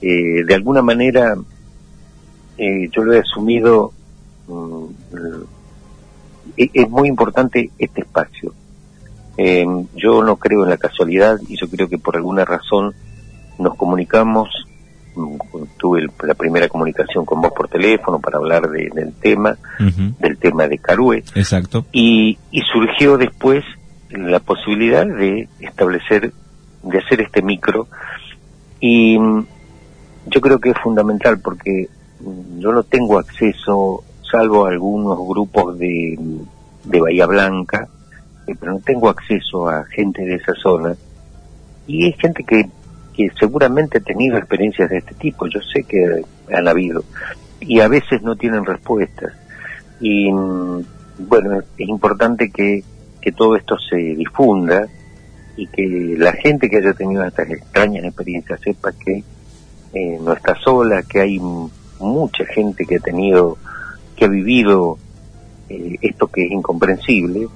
Eh, 0.00 0.44
de 0.44 0.54
alguna 0.54 0.82
manera 0.82 1.36
eh, 2.58 2.88
yo 2.90 3.04
lo 3.04 3.14
he 3.14 3.20
asumido 3.20 3.92
mm, 4.48 4.84
es 6.56 6.88
muy 6.90 7.08
importante 7.08 7.70
este 7.78 8.02
espacio 8.02 8.52
eh, 9.38 9.64
yo 9.94 10.22
no 10.22 10.36
creo 10.36 10.64
en 10.64 10.70
la 10.70 10.76
casualidad 10.76 11.38
y 11.48 11.56
yo 11.56 11.68
creo 11.68 11.88
que 11.88 11.98
por 11.98 12.16
alguna 12.16 12.44
razón 12.44 12.94
nos 13.58 13.74
comunicamos 13.76 14.48
tuve 15.76 16.06
la 16.22 16.34
primera 16.34 16.68
comunicación 16.68 17.24
con 17.24 17.40
vos 17.40 17.52
por 17.52 17.68
teléfono 17.68 18.18
para 18.18 18.38
hablar 18.38 18.70
del 18.70 19.12
tema, 19.14 19.56
del 20.18 20.38
tema 20.38 20.66
de 20.68 20.78
Carue. 20.78 21.22
Exacto. 21.34 21.84
Y, 21.92 22.38
surgió 22.72 23.18
después 23.18 23.62
la 24.10 24.40
posibilidad 24.40 25.06
de 25.06 25.48
establecer, 25.60 26.32
de 26.82 26.98
hacer 26.98 27.20
este 27.20 27.42
micro. 27.42 27.88
Y 28.80 29.18
mm, 29.18 29.46
yo 30.28 30.40
creo 30.40 30.58
que 30.58 30.70
es 30.70 30.78
fundamental 30.82 31.38
porque 31.40 31.88
mm, 32.20 32.60
yo 32.60 32.72
no 32.72 32.82
tengo 32.82 33.18
acceso, 33.18 34.02
salvo 34.32 34.66
algunos 34.66 35.16
grupos 35.18 35.78
de, 35.78 36.18
de 36.84 37.00
Bahía 37.00 37.26
Blanca, 37.26 37.86
eh, 38.48 38.54
pero 38.58 38.72
no 38.72 38.80
tengo 38.80 39.08
acceso 39.08 39.68
a 39.68 39.84
gente 39.84 40.24
de 40.24 40.34
esa 40.34 40.54
zona. 40.54 40.96
Y 41.86 42.06
hay 42.06 42.12
gente 42.14 42.42
que 42.42 42.68
que 43.12 43.30
seguramente 43.38 43.98
ha 43.98 44.00
tenido 44.00 44.38
experiencias 44.38 44.90
de 44.90 44.98
este 44.98 45.14
tipo, 45.14 45.46
yo 45.46 45.60
sé 45.60 45.84
que 45.84 46.22
han 46.52 46.68
habido, 46.68 47.04
y 47.60 47.80
a 47.80 47.88
veces 47.88 48.22
no 48.22 48.36
tienen 48.36 48.64
respuestas. 48.64 49.32
Y 50.00 50.32
mm, 50.32 50.84
bueno, 51.28 51.58
es 51.58 51.88
importante 51.88 52.50
que, 52.50 52.82
que 53.20 53.32
todo 53.32 53.56
esto 53.56 53.76
se 53.78 53.96
difunda 53.96 54.86
y 55.56 55.66
que 55.66 56.14
la 56.18 56.32
gente 56.32 56.68
que 56.68 56.78
haya 56.78 56.94
tenido 56.94 57.24
estas 57.24 57.50
extrañas 57.50 58.04
experiencias 58.04 58.60
sepa 58.60 58.92
que 58.92 59.22
eh, 59.92 60.18
no 60.20 60.32
está 60.32 60.54
sola, 60.56 61.02
que 61.02 61.20
hay 61.20 61.38
mucha 62.00 62.44
gente 62.46 62.86
que 62.86 62.96
ha 62.96 63.00
tenido, 63.00 63.58
que 64.22 64.26
ha 64.26 64.28
vivido 64.28 64.98
eh, 65.68 65.96
esto 66.00 66.28
que 66.28 66.44
es 66.44 66.52
incomprensible 66.52 67.48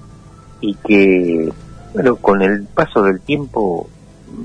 y 0.60 0.74
que, 0.74 1.48
bueno, 1.94 2.16
con 2.16 2.42
el 2.42 2.64
paso 2.64 3.04
del 3.04 3.20
tiempo 3.20 3.88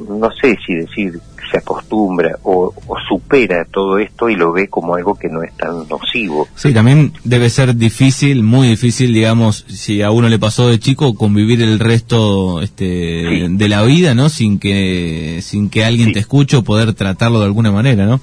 no 0.07 0.29
sé 0.39 0.55
si 0.63 0.75
decir 0.75 1.19
se 1.49 1.57
acostumbra 1.57 2.37
o, 2.43 2.73
supera 3.09 3.65
todo 3.65 3.97
esto 3.97 4.29
y 4.29 4.35
lo 4.35 4.53
ve 4.53 4.67
como 4.67 4.93
algo 4.95 5.15
que 5.15 5.29
no 5.29 5.41
es 5.41 5.51
tan 5.57 5.87
nocivo. 5.89 6.47
Sí, 6.55 6.73
también 6.73 7.11
debe 7.23 7.49
ser 7.49 7.75
difícil, 7.75 8.43
muy 8.43 8.67
difícil, 8.67 9.13
digamos, 9.13 9.65
si 9.67 10.03
a 10.03 10.11
uno 10.11 10.29
le 10.29 10.37
pasó 10.37 10.69
de 10.69 10.79
chico 10.79 11.15
convivir 11.15 11.61
el 11.61 11.79
resto 11.79 12.61
este, 12.61 13.47
de 13.49 13.67
la 13.67 13.83
vida, 13.83 14.13
¿no? 14.13 14.29
Sin 14.29 14.59
que 14.59 15.39
sin 15.41 15.69
que 15.69 15.83
alguien 15.83 16.13
te 16.13 16.19
escuche 16.19 16.55
o 16.55 16.63
poder 16.63 16.93
tratarlo 16.93 17.39
de 17.39 17.45
alguna 17.45 17.71
manera, 17.71 18.05
¿no? 18.05 18.21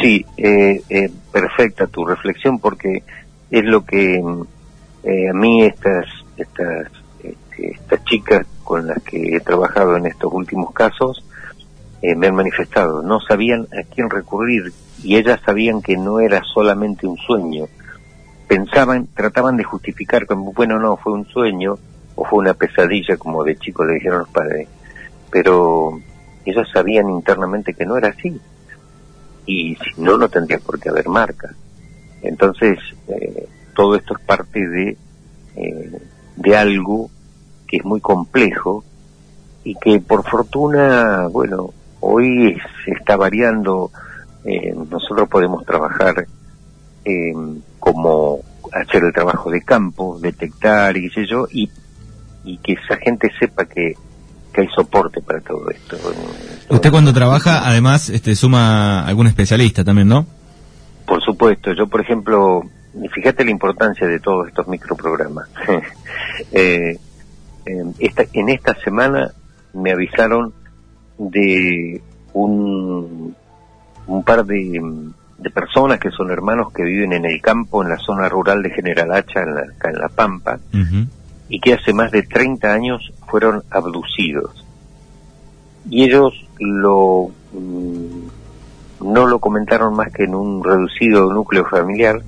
Sí, 0.00 0.24
eh, 0.36 0.82
eh, 0.88 1.10
perfecta 1.32 1.86
tu 1.86 2.04
reflexión 2.04 2.58
porque 2.58 3.02
es 3.50 3.64
lo 3.64 3.84
que 3.84 4.22
eh, 5.04 5.28
a 5.28 5.32
mí 5.32 5.64
estas 5.64 6.06
estas 6.36 6.88
este, 7.22 7.70
estas 7.70 8.04
chicas 8.04 8.46
con 8.64 8.86
las 8.86 9.02
que 9.02 9.36
he 9.36 9.40
trabajado 9.40 9.96
en 9.96 10.06
estos 10.06 10.32
últimos 10.32 10.72
casos 10.72 11.24
eh, 12.02 12.14
me 12.14 12.26
han 12.26 12.34
manifestado. 12.34 13.02
No 13.02 13.20
sabían 13.20 13.68
a 13.72 13.82
quién 13.82 14.10
recurrir 14.10 14.72
y 15.02 15.16
ellas 15.16 15.40
sabían 15.44 15.82
que 15.82 15.96
no 15.96 16.20
era 16.20 16.42
solamente 16.42 17.06
un 17.06 17.16
sueño. 17.16 17.66
Pensaban, 18.48 19.08
trataban 19.14 19.56
de 19.56 19.64
justificar 19.64 20.26
como, 20.26 20.52
bueno, 20.52 20.78
no, 20.78 20.96
fue 20.96 21.12
un 21.12 21.26
sueño 21.26 21.78
o 22.14 22.24
fue 22.24 22.38
una 22.40 22.54
pesadilla, 22.54 23.16
como 23.16 23.44
de 23.44 23.56
chico 23.56 23.84
le 23.84 23.94
dijeron 23.94 24.20
los 24.20 24.28
padres. 24.28 24.68
Pero 25.30 25.98
ellas 26.44 26.68
sabían 26.72 27.10
internamente 27.10 27.74
que 27.74 27.86
no 27.86 27.96
era 27.96 28.08
así. 28.08 28.38
Y 29.46 29.76
si 29.76 30.00
no, 30.00 30.18
no 30.18 30.28
tendría 30.28 30.58
por 30.58 30.78
qué 30.80 30.88
haber 30.88 31.08
marca. 31.08 31.54
entonces, 32.22 32.78
eh, 33.08 33.48
todo 33.74 33.94
esto 33.94 34.16
es 34.16 34.24
parte 34.24 34.66
de, 34.66 34.96
eh, 35.56 36.02
de 36.36 36.56
algo 36.56 37.10
que 37.68 37.78
es 37.78 37.84
muy 37.84 38.00
complejo 38.00 38.84
y 39.64 39.74
que 39.76 40.00
por 40.00 40.28
fortuna, 40.28 41.28
bueno, 41.28 41.72
hoy 42.00 42.56
se 42.84 42.92
está 42.92 43.16
variando. 43.16 43.90
Eh, 44.44 44.74
nosotros 44.90 45.28
podemos 45.28 45.64
trabajar 45.64 46.26
como 47.78 48.40
hacer 48.72 49.04
el 49.04 49.12
trabajo 49.12 49.48
de 49.48 49.62
campo, 49.62 50.18
detectar 50.20 50.96
y 50.96 51.08
qué 51.08 51.14
sé 51.20 51.26
yo, 51.26 51.46
y 51.52 51.68
que 52.58 52.72
esa 52.72 52.96
gente 52.96 53.30
sepa 53.38 53.64
que, 53.64 53.94
que 54.56 54.62
hay 54.62 54.68
soporte 54.74 55.20
para 55.20 55.40
todo 55.42 55.68
esto. 55.68 55.98
Usted 56.70 56.90
cuando 56.90 57.12
trabaja, 57.12 57.68
además, 57.68 58.08
este, 58.08 58.34
suma 58.34 59.06
algún 59.06 59.26
especialista 59.26 59.84
también, 59.84 60.08
¿no? 60.08 60.26
Por 61.06 61.22
supuesto, 61.22 61.74
yo 61.74 61.86
por 61.86 62.00
ejemplo, 62.00 62.62
fíjate 63.14 63.44
la 63.44 63.50
importancia 63.50 64.06
de 64.06 64.18
todos 64.18 64.48
estos 64.48 64.66
microprogramas. 64.66 65.50
eh, 66.52 66.98
esta, 67.98 68.24
en 68.32 68.48
esta 68.48 68.74
semana 68.82 69.30
me 69.74 69.92
avisaron 69.92 70.54
de 71.18 72.00
un, 72.32 73.36
un 74.06 74.24
par 74.24 74.46
de, 74.46 74.80
de, 75.38 75.50
personas 75.50 76.00
que 76.00 76.10
son 76.10 76.30
hermanos 76.30 76.72
que 76.72 76.82
viven 76.82 77.12
en 77.12 77.26
el 77.26 77.42
campo, 77.42 77.82
en 77.82 77.90
la 77.90 77.98
zona 77.98 78.26
rural 78.30 78.62
de 78.62 78.70
General 78.70 79.12
Hacha, 79.12 79.42
en 79.42 79.54
la, 79.54 79.60
acá 79.60 79.90
en 79.90 79.98
La 79.98 80.08
Pampa, 80.08 80.58
y 81.48 81.60
que 81.60 81.74
hace 81.74 81.92
más 81.92 82.10
de 82.10 82.22
30 82.22 82.72
años 82.72 83.12
fueron 83.28 83.62
abducidos. 83.70 84.64
Y 85.88 86.04
ellos 86.04 86.32
lo 86.58 87.30
mm, 87.52 88.26
no 89.00 89.26
lo 89.26 89.38
comentaron 89.38 89.94
más 89.94 90.12
que 90.12 90.24
en 90.24 90.34
un 90.34 90.64
reducido 90.64 91.32
núcleo 91.32 91.64
familiar, 91.66 92.22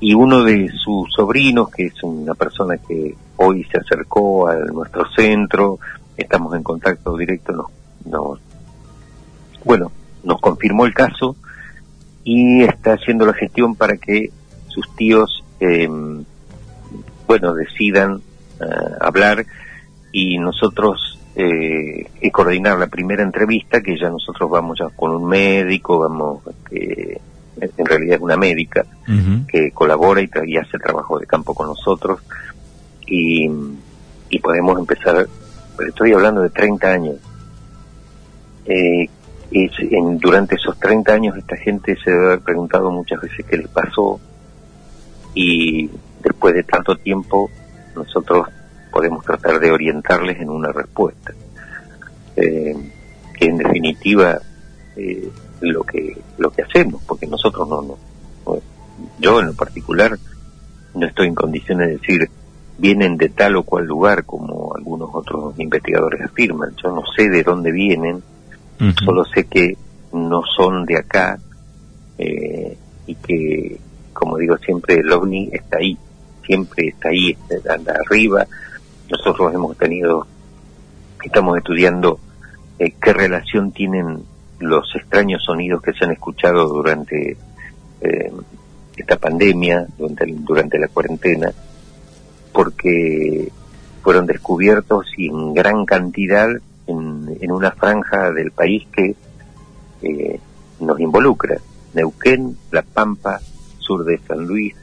y 0.00 0.14
uno 0.14 0.42
de 0.42 0.68
sus 0.82 1.12
sobrinos, 1.14 1.70
que 1.70 1.86
es 1.86 2.02
una 2.02 2.34
persona 2.34 2.76
que 2.76 3.14
hoy 3.36 3.64
se 3.70 3.78
acercó 3.78 4.48
a 4.48 4.56
nuestro 4.56 5.08
centro, 5.14 5.78
estamos 6.16 6.54
en 6.56 6.64
contacto 6.64 7.16
directo, 7.16 7.52
nos, 7.52 7.66
nos 8.04 8.40
bueno, 9.64 9.92
nos 10.24 10.40
confirmó 10.40 10.86
el 10.86 10.94
caso 10.94 11.36
y 12.24 12.64
está 12.64 12.94
haciendo 12.94 13.26
la 13.26 13.34
gestión 13.34 13.76
para 13.76 13.96
que 13.96 14.30
sus 14.66 14.92
tíos, 14.96 15.44
eh, 15.60 15.88
bueno, 17.32 17.54
decidan 17.54 18.20
uh, 18.60 18.94
hablar 19.00 19.46
y 20.12 20.36
nosotros 20.36 21.18
eh, 21.34 22.06
y 22.20 22.30
coordinar 22.30 22.78
la 22.78 22.88
primera 22.88 23.22
entrevista, 23.22 23.80
que 23.80 23.98
ya 23.98 24.10
nosotros 24.10 24.50
vamos 24.50 24.78
ya 24.78 24.90
con 24.94 25.12
un 25.12 25.26
médico, 25.26 25.98
vamos, 25.98 26.42
eh, 26.70 27.18
en 27.58 27.86
realidad 27.86 28.16
es 28.16 28.20
una 28.20 28.36
médica 28.36 28.84
que 29.48 29.70
colabora 29.70 30.20
y, 30.20 30.28
y, 30.44 30.58
hace 30.58 30.78
trabajo 30.78 31.18
de 31.18 31.24
campo 31.24 31.54
con 31.54 31.68
nosotros 31.68 32.20
y, 33.06 33.50
y 34.28 34.38
podemos 34.40 34.78
empezar, 34.78 35.26
estoy 35.88 36.12
hablando 36.12 36.42
de 36.42 36.50
30 36.50 36.86
años. 36.86 37.16
Eh, 38.66 39.08
y 39.50 39.70
en, 39.96 40.18
durante 40.18 40.56
esos 40.56 40.78
30 40.78 41.14
años 41.14 41.36
esta 41.38 41.56
gente 41.56 41.96
se 42.04 42.10
debe 42.10 42.26
haber 42.26 42.40
preguntado 42.40 42.90
muchas 42.90 43.22
veces 43.22 43.46
qué 43.46 43.56
les 43.56 43.68
pasó 43.68 44.20
y 45.34 45.90
después 46.22 46.54
de 46.54 46.62
tanto 46.62 46.96
tiempo 46.96 47.50
nosotros 47.94 48.48
podemos 48.90 49.24
tratar 49.24 49.58
de 49.60 49.70
orientarles 49.70 50.40
en 50.40 50.50
una 50.50 50.72
respuesta. 50.72 51.32
Eh, 52.36 52.74
que 53.34 53.46
en 53.46 53.58
definitiva 53.58 54.38
eh, 54.96 55.30
lo 55.60 55.82
que 55.82 56.16
lo 56.38 56.50
que 56.50 56.62
hacemos, 56.62 57.02
porque 57.06 57.26
nosotros 57.26 57.68
no, 57.68 57.82
no, 57.82 57.98
yo 59.18 59.40
en 59.40 59.46
lo 59.46 59.54
particular 59.54 60.18
no 60.94 61.06
estoy 61.06 61.28
en 61.28 61.34
condiciones 61.34 61.88
de 61.88 61.92
decir 61.94 62.30
vienen 62.78 63.16
de 63.16 63.28
tal 63.28 63.56
o 63.56 63.62
cual 63.62 63.84
lugar 63.84 64.24
como 64.24 64.74
algunos 64.74 65.10
otros 65.12 65.58
investigadores 65.58 66.20
afirman. 66.22 66.74
Yo 66.82 66.90
no 66.90 67.02
sé 67.16 67.28
de 67.28 67.42
dónde 67.42 67.70
vienen, 67.70 68.22
solo 69.04 69.24
sé 69.24 69.44
que 69.44 69.76
no 70.12 70.42
son 70.56 70.84
de 70.84 70.98
acá 70.98 71.38
eh, 72.18 72.76
y 73.06 73.14
que, 73.14 73.78
como 74.12 74.36
digo 74.36 74.56
siempre, 74.58 74.96
el 74.96 75.12
ovni 75.12 75.48
está 75.52 75.78
ahí, 75.78 75.96
siempre 76.44 76.88
está 76.88 77.08
ahí, 77.08 77.36
anda 77.68 77.94
arriba. 78.04 78.46
Nosotros 79.10 79.54
hemos 79.54 79.76
tenido, 79.76 80.26
estamos 81.22 81.58
estudiando 81.58 82.18
eh, 82.78 82.92
qué 83.00 83.12
relación 83.12 83.72
tienen 83.72 84.24
los 84.58 84.94
extraños 84.94 85.42
sonidos 85.44 85.82
que 85.82 85.92
se 85.92 86.04
han 86.04 86.12
escuchado 86.12 86.68
durante 86.68 87.36
eh, 88.00 88.32
esta 88.96 89.16
pandemia, 89.16 89.86
durante, 89.98 90.26
durante 90.26 90.78
la 90.78 90.88
cuarentena, 90.88 91.52
porque 92.52 93.50
fueron 94.02 94.26
descubiertos 94.26 95.06
en 95.16 95.54
gran 95.54 95.84
cantidad 95.84 96.48
en, 96.86 97.38
en 97.40 97.52
una 97.52 97.70
franja 97.72 98.30
del 98.32 98.50
país 98.50 98.86
que 98.92 99.14
eh, 100.02 100.40
nos 100.80 100.98
involucra. 101.00 101.58
Neuquén, 101.94 102.56
La 102.70 102.82
Pampa, 102.82 103.40
sur 103.78 104.04
de 104.04 104.18
San 104.26 104.46
Luis, 104.46 104.74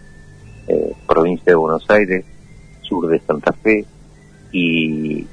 eh, 0.70 0.94
provincia 1.08 1.52
de 1.52 1.56
Buenos 1.56 1.84
Aires, 1.90 2.24
sur 2.82 3.08
de 3.08 3.20
Santa 3.20 3.54
Fe 3.54 3.86
y, 4.52 5.20
y 5.20 5.28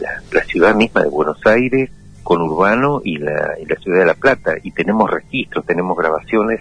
la, 0.00 0.22
la, 0.32 0.44
ciudad 0.44 0.74
misma 0.74 1.02
de 1.02 1.08
Buenos 1.08 1.38
Aires, 1.46 1.90
con 2.22 2.42
Urbano 2.42 3.00
y 3.02 3.16
la, 3.16 3.54
y 3.60 3.64
la 3.64 3.76
ciudad 3.76 4.00
de 4.00 4.06
La 4.06 4.14
Plata. 4.14 4.54
Y 4.62 4.70
tenemos 4.72 5.10
registros, 5.10 5.64
tenemos 5.64 5.96
grabaciones 5.96 6.60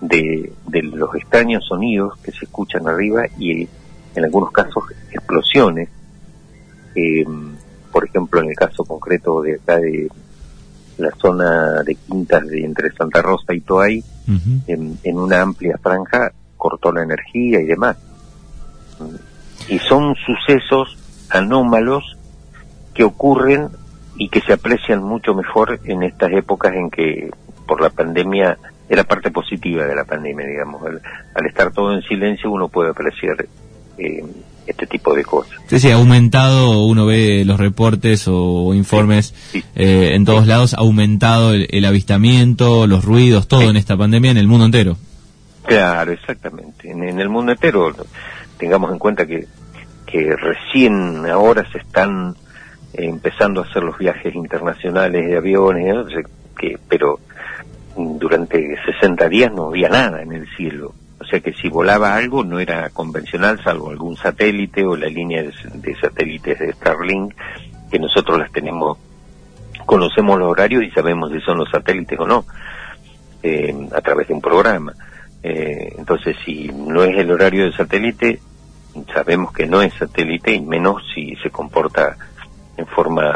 de, 0.00 0.52
de 0.68 0.82
los 0.82 1.14
extraños 1.14 1.64
sonidos 1.66 2.18
que 2.18 2.32
se 2.32 2.46
escuchan 2.46 2.88
arriba 2.88 3.26
y 3.38 3.68
en 4.14 4.24
algunos 4.24 4.50
casos 4.50 4.84
explosiones. 5.10 5.88
Eh, 6.94 7.24
por 7.90 8.06
ejemplo, 8.06 8.40
en 8.40 8.48
el 8.48 8.56
caso 8.56 8.84
concreto 8.84 9.42
de 9.42 9.56
acá 9.56 9.78
de 9.78 10.08
la 10.96 11.10
zona 11.20 11.82
de 11.82 11.94
Quintas 11.94 12.46
de 12.46 12.64
entre 12.64 12.90
Santa 12.92 13.20
Rosa 13.20 13.52
y 13.52 13.60
Toay, 13.60 13.98
uh 13.98 14.30
-huh. 14.30 14.60
en, 14.66 14.98
en, 15.02 15.18
una 15.18 15.42
amplia 15.42 15.78
franja 15.78 16.32
cortó 16.62 16.92
la 16.92 17.02
energía 17.02 17.60
y 17.60 17.64
demás. 17.64 17.96
Y 19.68 19.80
son 19.80 20.14
sucesos 20.14 20.96
anómalos 21.28 22.16
que 22.94 23.02
ocurren 23.02 23.68
y 24.16 24.28
que 24.28 24.40
se 24.42 24.52
aprecian 24.52 25.02
mucho 25.02 25.34
mejor 25.34 25.80
en 25.84 26.04
estas 26.04 26.30
épocas 26.30 26.72
en 26.74 26.88
que 26.88 27.30
por 27.66 27.80
la 27.80 27.90
pandemia 27.90 28.58
era 28.88 29.02
parte 29.02 29.32
positiva 29.32 29.86
de 29.86 29.96
la 29.96 30.04
pandemia, 30.04 30.46
digamos. 30.46 30.86
Al, 30.86 31.02
al 31.34 31.46
estar 31.46 31.72
todo 31.72 31.94
en 31.94 32.02
silencio 32.02 32.48
uno 32.48 32.68
puede 32.68 32.90
apreciar 32.90 33.44
eh, 33.98 34.24
este 34.64 34.86
tipo 34.86 35.16
de 35.16 35.24
cosas. 35.24 35.58
Sí, 35.66 35.80
sí, 35.80 35.90
ha 35.90 35.96
aumentado, 35.96 36.84
uno 36.84 37.06
ve 37.06 37.44
los 37.44 37.58
reportes 37.58 38.28
o 38.28 38.72
informes 38.72 39.34
sí, 39.50 39.62
sí. 39.62 39.64
Eh, 39.74 40.10
en 40.14 40.24
todos 40.24 40.44
sí. 40.44 40.48
lados, 40.48 40.74
ha 40.74 40.78
aumentado 40.78 41.54
el, 41.54 41.66
el, 41.70 41.84
avistamiento, 41.86 42.86
los 42.86 43.04
ruidos, 43.04 43.48
todo 43.48 43.68
en 43.68 43.76
esta 43.76 43.96
pandemia 43.96 44.30
en 44.30 44.36
el 44.36 44.46
mundo 44.46 44.66
entero. 44.66 44.96
Claro, 45.64 46.12
exactamente. 46.12 46.90
En, 46.90 47.02
el 47.02 47.28
mundo 47.28 47.52
entero, 47.52 47.92
tengamos 48.58 48.92
en 48.92 48.98
cuenta 48.98 49.26
que, 49.26 49.46
que 50.06 50.36
recién 50.36 51.26
ahora 51.26 51.64
se 51.70 51.78
están 51.78 52.34
eh, 52.92 53.04
empezando 53.04 53.60
a 53.60 53.64
hacer 53.64 53.82
los 53.82 53.96
viajes 53.98 54.34
internacionales 54.34 55.26
de 55.26 55.36
aviones, 55.36 56.06
que, 56.58 56.78
pero 56.88 57.20
durante 57.96 58.76
60 58.84 59.28
días 59.28 59.52
no 59.52 59.68
había 59.68 59.88
nada 59.88 60.22
en 60.22 60.32
el 60.32 60.48
cielo 60.56 60.94
o 61.22 61.24
sea 61.24 61.38
que 61.38 61.52
si 61.52 61.68
volaba 61.68 62.16
algo 62.16 62.42
no 62.42 62.58
era 62.58 62.90
convencional, 62.90 63.62
salvo 63.62 63.90
algún 63.90 64.16
satélite 64.16 64.84
o 64.84 64.96
la 64.96 65.06
línea 65.06 65.42
de, 65.42 65.52
de 65.74 65.94
satélites 66.00 66.58
de 66.58 66.72
Starlink, 66.72 67.34
que 67.88 67.98
nosotros 68.00 68.38
las 68.40 68.50
tenemos, 68.50 68.98
conocemos 69.86 70.36
los 70.36 70.50
horarios 70.50 70.82
y 70.82 70.90
sabemos 70.90 71.30
si 71.30 71.40
son 71.40 71.58
los 71.58 71.70
satélites 71.70 72.18
o 72.18 72.26
no, 72.26 72.44
eh, 73.40 73.72
a 73.94 74.00
través 74.00 74.26
de 74.26 74.34
un 74.34 74.40
programa. 74.40 74.92
Eh, 75.42 75.94
entonces, 75.98 76.36
si 76.44 76.68
no 76.68 77.02
es 77.04 77.16
el 77.18 77.30
horario 77.30 77.64
del 77.64 77.76
satélite, 77.76 78.40
sabemos 79.12 79.52
que 79.52 79.66
no 79.66 79.82
es 79.82 79.92
satélite 79.94 80.54
y 80.54 80.60
menos 80.60 81.02
si 81.14 81.34
se 81.42 81.50
comporta 81.50 82.16
en 82.76 82.86
forma 82.86 83.34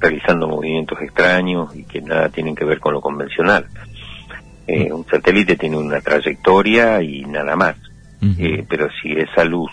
realizando 0.00 0.46
movimientos 0.48 1.00
extraños 1.00 1.74
y 1.74 1.84
que 1.84 2.00
nada 2.00 2.28
tienen 2.28 2.54
que 2.54 2.64
ver 2.64 2.80
con 2.80 2.92
lo 2.92 3.00
convencional. 3.00 3.66
Eh, 4.66 4.92
un 4.92 5.06
satélite 5.06 5.56
tiene 5.56 5.76
una 5.76 6.00
trayectoria 6.00 7.00
y 7.02 7.24
nada 7.24 7.56
más. 7.56 7.76
Uh 8.20 8.26
-huh. 8.26 8.60
eh, 8.60 8.66
pero 8.68 8.88
si 9.00 9.12
esa 9.12 9.44
luz 9.44 9.70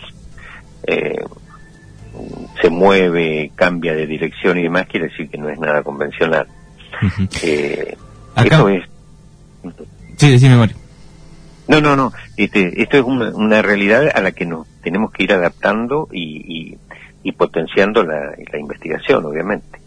eh, 0.86 1.24
se 2.60 2.70
mueve, 2.70 3.50
cambia 3.54 3.94
de 3.94 4.06
dirección 4.06 4.58
y 4.58 4.62
demás, 4.62 4.86
quiere 4.86 5.08
decir 5.08 5.28
que 5.28 5.38
no 5.38 5.48
es 5.48 5.58
nada 5.58 5.82
convencional. 5.82 6.46
Uh 7.02 7.06
-huh. 7.06 7.96
Acá... 8.36 8.56
Eso 8.56 8.68
es... 8.68 8.84
Sí, 10.16 10.30
decime, 10.30 10.56
Mario. 10.56 10.76
No, 11.66 11.80
no, 11.80 11.96
no. 11.96 12.12
Este, 12.36 12.82
esto 12.82 12.98
es 12.98 13.04
una, 13.04 13.30
una, 13.30 13.62
realidad 13.62 14.10
a 14.14 14.20
la 14.20 14.32
que 14.32 14.44
nos 14.44 14.66
tenemos 14.82 15.12
que 15.12 15.24
ir 15.24 15.32
adaptando 15.32 16.08
y, 16.12 16.20
y, 16.22 16.78
y 17.24 17.32
potenciando 17.32 18.04
la, 18.04 18.34
investigación, 18.58 19.24
obviamente. 19.24 19.80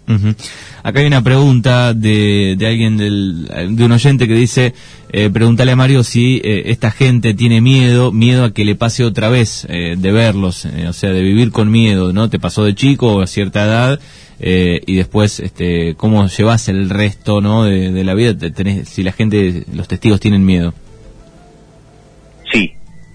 Acá 0.84 1.02
hay 1.02 1.06
una 1.06 1.22
pregunta 1.22 1.94
de, 1.94 2.56
de 2.58 2.68
alguien, 2.68 2.98
del, 2.98 3.76
de 3.76 3.86
un 3.86 3.92
oyente 3.92 4.28
que 4.28 4.34
dice, 4.34 4.74
eh, 5.12 5.30
pregúntale 5.30 5.74
a 5.74 5.76
Mario 5.76 6.04
si 6.04 6.42
eh, 6.44 6.64
esta 6.68 6.92
gente 6.92 7.34
tiene 7.34 7.62
miedo, 7.62 8.12
miedo 8.12 8.46
a 8.46 8.54
que 8.54 8.66
le 8.66 8.76
pase 8.76 9.04
otra 9.04 9.30
vez 9.30 9.68
eh, 9.70 9.96
de 9.98 10.12
verlos, 10.12 10.66
o 10.66 10.94
sea, 10.94 11.12
de 11.12 11.22
vivir 11.22 11.52
con 11.52 11.70
miedo, 11.70 12.12
¿no? 12.14 12.30
Te 12.30 12.40
pasó 12.40 12.64
de 12.64 12.74
chico 12.74 13.22
a 13.22 13.28
cierta 13.28 13.66
edad 13.66 14.00
y 14.40 14.96
después, 14.96 15.40
este, 15.40 15.96
¿cómo 15.96 16.28
llevas 16.28 16.70
el 16.70 16.90
resto, 16.90 17.42
¿no? 17.42 17.64
De, 17.66 17.92
de 17.92 18.04
la 18.04 18.14
vida, 18.14 18.36
tenés, 18.38 18.88
si 18.88 19.04
la 19.04 19.12
gente, 19.12 19.66
los 19.74 19.88
testigos 19.88 20.20
tienen 20.20 20.46
miedo. 20.46 20.74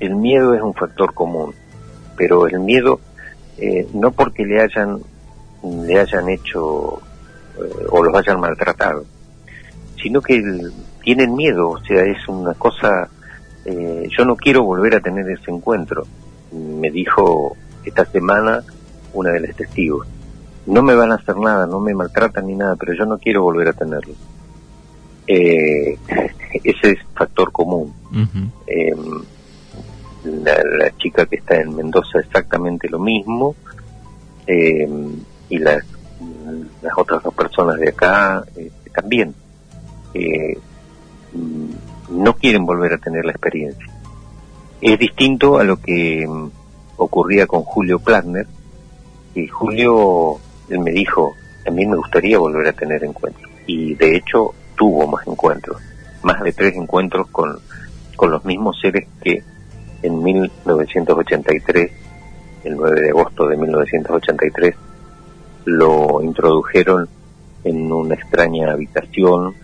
El 0.03 0.17
miedo 0.17 0.53
es 0.53 0.61
un 0.61 0.75
factor 0.75 1.15
común, 1.15 1.55
pero 2.17 2.49
el 2.49 2.59
miedo 2.59 2.99
eh, 3.57 3.87
no 3.95 4.11
porque 4.11 4.45
le 4.45 4.61
hayan 4.61 4.99
le 5.62 6.01
hayan 6.01 6.29
hecho 6.29 7.01
eh, 7.57 7.87
o 7.88 8.03
los 8.03 8.12
hayan 8.17 8.41
maltratado, 8.41 9.05
sino 10.03 10.21
que 10.21 10.43
tienen 11.05 11.37
miedo, 11.37 11.71
o 11.71 11.81
sea, 11.85 12.03
es 12.03 12.27
una 12.27 12.53
cosa, 12.55 13.09
eh, 13.65 14.09
yo 14.19 14.25
no 14.25 14.35
quiero 14.35 14.65
volver 14.65 14.97
a 14.97 15.01
tener 15.01 15.31
ese 15.31 15.53
encuentro, 15.53 16.05
me 16.51 16.91
dijo 16.91 17.57
esta 17.85 18.05
semana 18.07 18.65
una 19.12 19.31
de 19.31 19.38
las 19.38 19.55
testigos, 19.55 20.09
no 20.67 20.83
me 20.83 20.97
van 20.97 21.12
a 21.12 21.15
hacer 21.15 21.37
nada, 21.37 21.65
no 21.69 21.79
me 21.79 21.95
maltratan 21.95 22.49
ni 22.49 22.57
nada, 22.57 22.75
pero 22.75 22.93
yo 22.95 23.07
no 23.07 23.19
quiero 23.19 23.45
volver 23.45 23.69
a 23.69 23.73
tenerlo. 23.73 24.15
ese 25.29 26.91
es 26.91 26.99
factor 27.15 27.53
común. 27.53 27.95
La, 30.25 30.91
chica 30.99 31.27
que 31.27 31.37
está 31.37 31.57
en 31.57 31.75
Mendoza 31.75 32.21
exactamente 32.21 32.89
lo 32.89 32.99
mismo 32.99 33.55
eh, 34.47 34.89
y 35.49 35.59
las, 35.59 35.85
otras 36.97 37.23
dos 37.23 37.35
personas 37.35 37.79
de 37.79 37.89
acá 37.89 38.45
eh, 38.57 38.71
también 38.95 39.35
eh, 40.15 40.59
no 42.11 42.35
quieren 42.35 42.67
volver 42.67 42.93
a 42.93 42.99
tener 42.99 43.25
la 43.25 43.33
experiencia. 43.33 43.87
Es 44.81 44.99
distinto 44.99 45.59
a 45.59 45.65
lo 45.65 45.81
que 45.81 46.27
mm, 46.27 46.51
ocurría 46.97 47.47
con 47.47 47.63
Julio 47.63 47.99
Platner 47.99 48.47
y 49.35 49.47
Julio 49.49 50.39
él 50.69 50.81
me 50.81 50.91
dijo 50.91 51.35
a 51.67 51.71
mí 51.71 51.87
me 51.87 51.97
gustaría 51.97 52.39
volver 52.39 52.69
a 52.69 52.73
tener 52.73 53.05
encuentros 53.05 53.51
y 53.67 53.95
de 53.95 54.17
hecho 54.17 54.55
tuvo 54.77 55.07
más 55.07 55.27
encuentros, 55.27 55.81
más 56.23 56.43
de 56.43 56.53
tres 56.53 56.75
encuentros 56.77 57.29
con, 57.29 57.59
con 58.17 58.31
los 58.31 58.45
mismos 58.45 58.79
seres 58.81 59.07
que 59.23 59.43
en 60.03 60.23
1983, 60.23 61.91
el 62.65 62.77
9 62.77 63.01
de 63.01 63.11
agosto 63.11 63.47
de 63.47 63.57
1983, 63.57 64.75
lo 65.65 66.21
introdujeron 66.23 67.09
en 67.65 67.93
una 67.93 68.15
extraña 68.15 68.73
habitación 68.73 69.55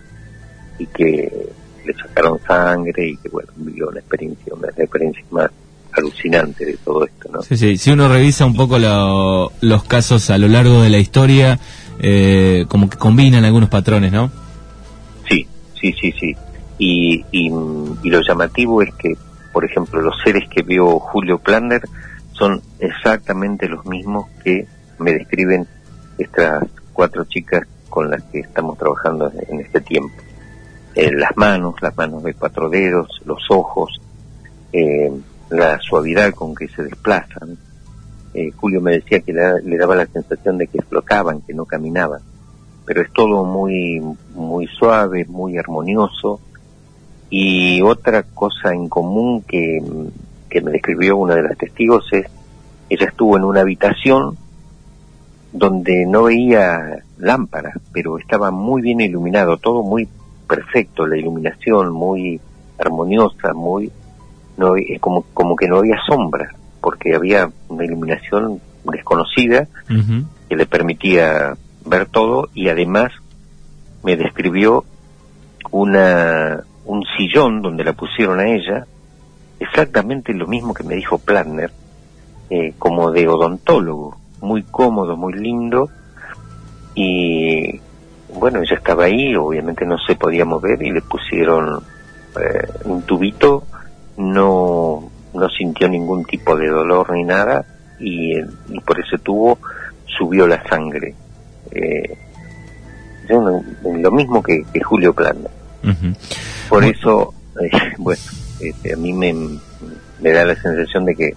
y 0.77 0.85
que 0.87 1.49
le 1.85 1.93
sacaron 1.93 2.39
sangre 2.47 3.09
y 3.09 3.17
que 3.17 3.29
bueno, 3.29 3.49
vivió 3.55 3.89
una 3.89 3.99
experiencia, 3.99 4.53
una 4.53 4.69
experiencias 4.69 5.25
más 5.31 5.51
alucinantes 5.91 6.67
de 6.67 6.77
todo 6.77 7.03
esto, 7.05 7.29
¿no? 7.31 7.41
Sí, 7.41 7.57
sí, 7.57 7.77
si 7.77 7.91
uno 7.91 8.07
revisa 8.07 8.45
un 8.45 8.55
poco 8.55 8.77
los 8.79 9.83
casos 9.85 10.29
a 10.29 10.37
lo 10.37 10.47
largo 10.47 10.81
de 10.81 10.89
la 10.89 10.99
historia, 10.99 11.59
eh, 11.99 12.65
como 12.67 12.89
que 12.89 12.97
combinan 12.97 13.43
algunos 13.43 13.69
patrones, 13.69 14.11
¿no? 14.11 14.31
Sí, 15.27 15.45
sí, 15.79 15.93
sí, 15.99 16.13
sí. 16.19 16.35
Y, 16.77 17.25
y, 17.31 17.51
y 18.03 18.09
lo 18.09 18.21
llamativo 18.21 18.81
es 18.81 18.93
que 18.95 19.17
por 19.51 19.65
ejemplo, 19.65 20.01
los 20.01 20.21
seres 20.23 20.47
que 20.49 20.61
vio 20.61 20.99
Julio 20.99 21.39
Planner 21.39 21.81
son 22.33 22.61
exactamente 22.79 23.67
los 23.67 23.85
mismos 23.85 24.27
que 24.43 24.67
me 24.99 25.13
describen 25.13 25.67
estas 26.17 26.63
cuatro 26.93 27.25
chicas 27.25 27.65
con 27.89 28.09
las 28.09 28.23
que 28.23 28.39
estamos 28.39 28.77
trabajando 28.77 29.31
en 29.47 29.59
este 29.59 29.81
tiempo. 29.81 30.13
Eh, 30.95 31.11
las 31.11 31.35
manos, 31.35 31.75
las 31.81 31.95
manos 31.95 32.23
de 32.23 32.33
cuatro 32.33 32.69
dedos, 32.69 33.21
los 33.25 33.43
ojos, 33.49 34.01
eh, 34.71 35.11
la 35.49 35.79
suavidad 35.79 36.33
con 36.33 36.55
que 36.55 36.67
se 36.67 36.83
desplazan. 36.83 37.57
Eh, 38.33 38.51
Julio 38.51 38.81
me 38.81 38.91
decía 38.93 39.19
que 39.21 39.33
le, 39.33 39.77
daba 39.77 39.95
la 39.95 40.05
sensación 40.05 40.57
de 40.57 40.67
que 40.67 40.81
flotaban, 40.81 41.41
que 41.41 41.53
no 41.53 41.65
caminaban, 41.65 42.21
pero 42.85 43.01
es 43.01 43.11
todo 43.11 43.43
muy, 43.43 44.01
muy 44.33 44.67
suave, 44.67 45.25
muy 45.25 45.57
armonioso 45.57 46.39
y 47.29 47.81
otra 47.81 48.23
cosa 48.23 48.73
en 48.73 48.89
común 48.89 49.43
que, 49.43 49.79
que 50.49 50.61
me 50.61 50.71
describió 50.71 51.17
una 51.17 51.35
de 51.35 51.43
las 51.43 51.57
testigos 51.57 52.07
es, 52.11 52.25
ella 52.89 53.05
estuvo 53.07 53.37
en 53.37 53.43
una 53.43 53.61
habitación 53.61 54.37
donde 55.51 56.05
no 56.05 56.23
veía 56.23 57.03
lámparas, 57.17 57.75
pero 57.91 58.17
estaba 58.17 58.51
muy 58.51 58.81
bien 58.81 59.01
iluminado, 59.01 59.57
todo 59.57 59.83
muy 59.83 60.07
perfecto, 60.47 61.05
la 61.05 61.17
iluminación 61.17 61.91
muy 61.91 62.39
armoniosa, 62.77 63.53
muy 63.53 63.91
no 64.57 64.75
es 64.75 64.99
como 64.99 65.23
como 65.33 65.55
que 65.55 65.67
no 65.67 65.77
había 65.77 65.97
sombras, 66.07 66.53
porque 66.81 67.15
había 67.15 67.49
una 67.67 67.85
iluminación 67.85 68.59
desconocida 68.83 69.67
que 70.47 70.55
le 70.55 70.65
permitía 70.65 71.55
ver 71.85 72.07
todo 72.07 72.49
y 72.53 72.69
además 72.69 73.11
me 74.03 74.17
describió 74.17 74.83
una 75.71 76.63
un 76.89 77.03
sillón 77.15 77.61
donde 77.61 77.83
la 77.83 77.93
pusieron 77.93 78.39
a 78.39 78.47
ella, 78.47 78.87
exactamente 79.59 80.33
lo 80.33 80.47
mismo 80.47 80.73
que 80.73 80.83
me 80.83 80.95
dijo 80.95 81.19
Planner, 81.19 81.71
eh, 82.49 82.73
como 82.79 83.11
de 83.11 83.27
odontólogo, 83.27 84.17
muy 84.41 84.63
cómodo, 84.63 85.15
muy 85.15 85.33
lindo, 85.33 85.89
y 86.95 87.79
bueno, 88.33 88.63
ella 88.63 88.75
estaba 88.75 89.03
ahí, 89.03 89.35
obviamente 89.35 89.85
no 89.85 89.99
se 89.99 90.15
podía 90.15 90.45
mover 90.45 90.81
y 90.81 90.89
le 90.89 91.01
pusieron 91.01 91.83
eh, 92.41 92.67
un 92.85 93.03
tubito, 93.03 93.63
no, 94.17 95.11
no 95.35 95.49
sintió 95.49 95.87
ningún 95.87 96.25
tipo 96.25 96.55
de 96.55 96.69
dolor 96.69 97.11
ni 97.13 97.23
nada, 97.23 97.65
y, 97.99 98.35
y 98.39 98.79
por 98.83 98.99
ese 98.99 99.19
tubo 99.19 99.59
subió 100.17 100.47
la 100.47 100.67
sangre. 100.67 101.13
Eh, 101.69 102.17
lo 103.29 104.11
mismo 104.11 104.41
que, 104.41 104.63
Julio 104.81 105.13
Planner. 105.81 106.15
Por 106.69 106.83
eso, 106.83 107.33
eh, 107.61 107.69
bueno, 107.97 108.21
este, 108.59 108.93
a 108.93 108.97
mí 108.97 109.13
me, 109.13 109.33
me 109.33 110.31
da 110.31 110.45
la 110.45 110.55
sensación 110.55 111.05
de 111.05 111.15
que, 111.15 111.33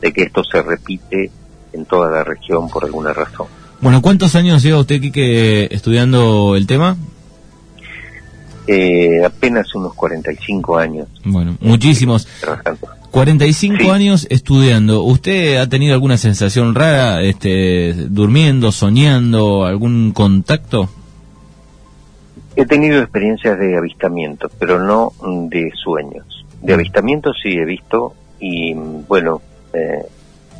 de 0.00 0.12
que 0.12 0.22
esto 0.22 0.44
se 0.44 0.62
repite 0.62 1.30
en 1.72 1.84
toda 1.84 2.10
la 2.10 2.24
región 2.24 2.68
por 2.68 2.84
alguna 2.84 3.12
razón. 3.12 3.46
Bueno, 3.80 4.00
¿cuántos 4.00 4.34
años 4.34 4.62
lleva 4.62 4.80
usted, 4.80 5.00
Quique, 5.00 5.68
estudiando 5.70 6.56
el 6.56 6.66
tema? 6.66 6.96
Eh, 8.66 9.24
apenas 9.24 9.72
unos 9.74 9.94
45 9.94 10.78
años. 10.78 11.08
Bueno, 11.24 11.56
muchísimos. 11.60 12.26
45 13.10 13.92
años 13.92 14.26
estudiando. 14.28 15.02
¿Usted 15.04 15.58
ha 15.58 15.68
tenido 15.68 15.94
alguna 15.94 16.16
sensación 16.16 16.74
rara, 16.74 17.22
este, 17.22 17.94
durmiendo, 17.94 18.72
soñando, 18.72 19.64
algún 19.64 20.12
contacto? 20.12 20.90
He 22.56 22.64
tenido 22.64 23.02
experiencias 23.02 23.58
de 23.58 23.76
avistamiento, 23.76 24.50
pero 24.58 24.78
no 24.78 25.12
de 25.50 25.70
sueños. 25.74 26.46
De 26.62 26.72
mm. 26.72 26.74
avistamiento 26.74 27.32
sí 27.34 27.50
he 27.50 27.66
visto 27.66 28.14
y 28.40 28.72
bueno, 28.74 29.42
eh, 29.74 30.02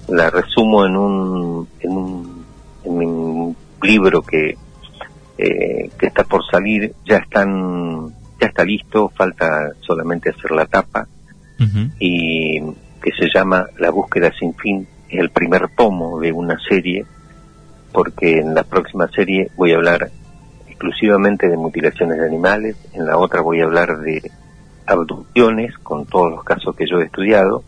la 0.09 0.29
resumo 0.29 0.85
en 0.85 0.97
un, 0.97 1.69
en 1.81 1.91
un, 1.91 2.47
en 2.85 2.93
un 2.93 3.57
libro 3.83 4.21
que, 4.21 4.57
eh, 5.39 5.91
que 5.99 6.07
está 6.07 6.25
por 6.25 6.45
salir, 6.47 6.93
ya 7.07 7.17
están, 7.17 8.13
ya 8.41 8.49
está 8.49 8.63
listo, 8.63 9.09
falta 9.17 9.73
solamente 9.81 10.31
hacer 10.31 10.51
la 10.51 10.67
tapa 10.67 11.09
y 11.99 12.61
que 13.03 13.13
se 13.19 13.29
llama 13.35 13.67
La 13.79 13.91
búsqueda 13.91 14.31
sin 14.39 14.53
fin, 14.55 14.87
es 15.09 15.19
el 15.19 15.31
primer 15.31 15.69
tomo 15.75 16.21
de 16.21 16.31
una 16.31 16.59
serie, 16.69 17.07
porque 17.93 18.39
en 18.41 18.55
la 18.55 18.65
próxima 18.65 19.09
serie 19.09 19.51
voy 19.57 19.73
a 19.73 19.77
hablar 19.77 20.11
exclusivamente 20.77 21.49
de 21.49 21.57
mutilaciones 21.57 22.19
de 22.19 22.27
animales, 22.27 22.77
en 22.93 23.07
la 23.07 23.17
otra 23.17 23.41
voy 23.41 23.61
a 23.61 23.65
hablar 23.65 23.99
de 24.01 24.31
abducciones, 24.85 25.77
con 25.79 26.05
todos 26.05 26.31
los 26.31 26.45
casos 26.45 26.77
que 26.77 26.87
yo 26.87 27.01
he 27.01 27.07
estudiado, 27.07 27.65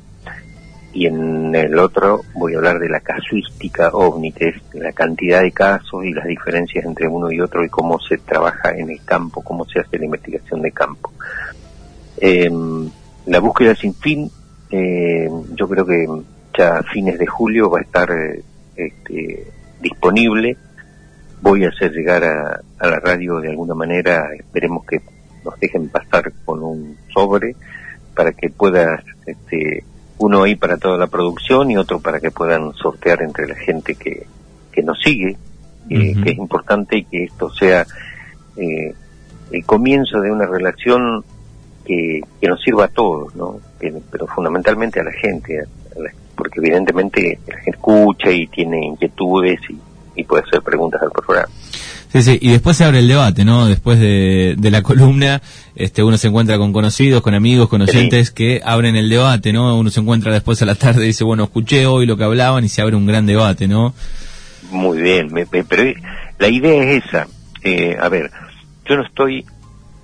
y 0.92 1.06
en 1.06 1.54
el 1.54 1.78
otro 1.78 2.20
voy 2.34 2.54
a 2.54 2.58
hablar 2.58 2.78
de 2.78 2.90
la 2.90 3.00
casuística 3.00 3.88
ovni, 3.94 4.32
que 4.32 4.48
es 4.48 4.56
la 4.74 4.92
cantidad 4.92 5.40
de 5.40 5.52
casos 5.52 6.04
y 6.04 6.12
las 6.12 6.26
diferencias 6.26 6.84
entre 6.84 7.08
uno 7.08 7.32
y 7.32 7.40
otro 7.40 7.64
y 7.64 7.70
cómo 7.70 7.98
se 7.98 8.18
trabaja 8.18 8.72
en 8.76 8.90
el 8.90 9.02
campo, 9.04 9.42
cómo 9.42 9.64
se 9.64 9.80
hace 9.80 9.98
la 9.98 10.04
investigación 10.04 10.60
de 10.60 10.72
campo. 10.72 11.10
Em, 12.18 12.90
la 13.26 13.38
búsqueda 13.40 13.74
sin 13.74 13.94
fin, 13.94 14.30
eh, 14.70 15.30
yo 15.54 15.66
creo 15.66 15.86
que 15.86 16.06
ya 16.58 16.78
a 16.78 16.82
fines 16.82 17.18
de 17.18 17.26
julio 17.26 17.70
va 17.70 17.78
a 17.78 17.82
estar 17.82 18.10
eh, 18.10 18.42
este, 18.76 19.46
disponible 19.80 20.58
voy 21.40 21.64
a 21.64 21.68
hacer 21.68 21.92
llegar 21.92 22.24
a, 22.24 22.60
la 22.80 23.00
radio 23.00 23.40
de 23.40 23.50
alguna 23.50 23.74
manera, 23.74 24.30
esperemos 24.34 24.84
que 24.84 25.00
nos 25.44 25.58
dejen 25.60 25.88
pasar 25.88 26.32
con 26.44 26.62
un 26.62 26.96
sobre 27.12 27.54
para 28.14 28.32
que 28.32 28.50
puedas 28.50 29.02
este, 29.26 29.84
uno 30.18 30.42
ahí 30.42 30.56
para 30.56 30.76
toda 30.76 30.98
la 30.98 31.06
producción 31.06 31.70
y 31.70 31.76
otro 31.76 32.00
para 32.00 32.20
que 32.20 32.30
puedan 32.30 32.72
sortear 32.74 33.22
entre 33.22 33.46
la 33.46 33.54
gente 33.54 33.94
que, 33.94 34.26
que 34.72 34.82
nos 34.82 35.00
sigue, 35.00 35.36
eh, 35.90 36.14
que 36.22 36.30
es 36.30 36.38
importante 36.38 36.98
y 36.98 37.04
que 37.04 37.24
esto 37.24 37.50
sea 37.50 37.86
eh, 38.56 38.94
el 39.50 39.64
comienzo 39.64 40.20
de 40.20 40.32
una 40.32 40.46
relación 40.46 41.24
que, 41.84 42.20
que 42.40 42.48
nos 42.48 42.60
sirva 42.62 42.86
a 42.86 42.88
todos, 42.88 43.34
¿no? 43.34 43.60
pero 44.10 44.26
fundamentalmente 44.26 45.00
a 45.00 45.04
la 45.04 45.12
gente, 45.12 45.64
porque 46.34 46.60
evidentemente 46.60 47.38
la 47.46 47.54
gente 47.54 47.70
escucha 47.70 48.30
y 48.30 48.46
tiene 48.48 48.84
inquietudes 48.84 49.60
y, 49.70 49.78
y 50.18 50.24
puede 50.24 50.42
hacer 50.42 50.60
preguntas 50.60 51.00
al 51.00 51.10
programa. 51.10 51.48
Sí, 52.08 52.22
sí, 52.22 52.38
y 52.40 52.50
después 52.50 52.76
se 52.76 52.84
abre 52.84 53.00
el 53.00 53.08
debate, 53.08 53.44
¿no? 53.44 53.66
Después 53.66 54.00
de, 54.00 54.54
de 54.58 54.70
la 54.70 54.82
columna, 54.88 55.40
este, 55.76 56.02
uno 56.02 56.16
se 56.16 56.28
encuentra 56.28 56.58
con 56.58 56.72
conocidos, 56.72 57.22
con 57.22 57.34
amigos, 57.34 57.68
con 57.68 57.82
oyentes 57.82 58.30
que 58.30 58.60
abren 58.64 58.96
el 58.96 59.08
debate, 59.08 59.52
¿no? 59.52 59.78
Uno 59.78 59.90
se 59.90 60.00
encuentra 60.00 60.32
después 60.32 60.60
a 60.62 60.66
la 60.66 60.74
tarde 60.74 61.04
y 61.04 61.08
dice, 61.08 61.24
bueno, 61.24 61.44
escuché 61.44 61.86
hoy 61.86 62.06
lo 62.06 62.16
que 62.16 62.24
hablaban 62.24 62.64
y 62.64 62.68
se 62.68 62.82
abre 62.82 62.96
un 62.96 63.06
gran 63.06 63.26
debate, 63.26 63.68
¿no? 63.68 63.94
Muy 64.70 65.00
bien, 65.00 65.30
pero 65.50 65.92
la 66.38 66.48
idea 66.48 66.82
es 66.82 67.04
esa. 67.04 67.26
Eh, 67.62 67.96
a 68.00 68.08
ver, 68.08 68.30
yo 68.86 68.96
no 68.96 69.04
estoy 69.04 69.44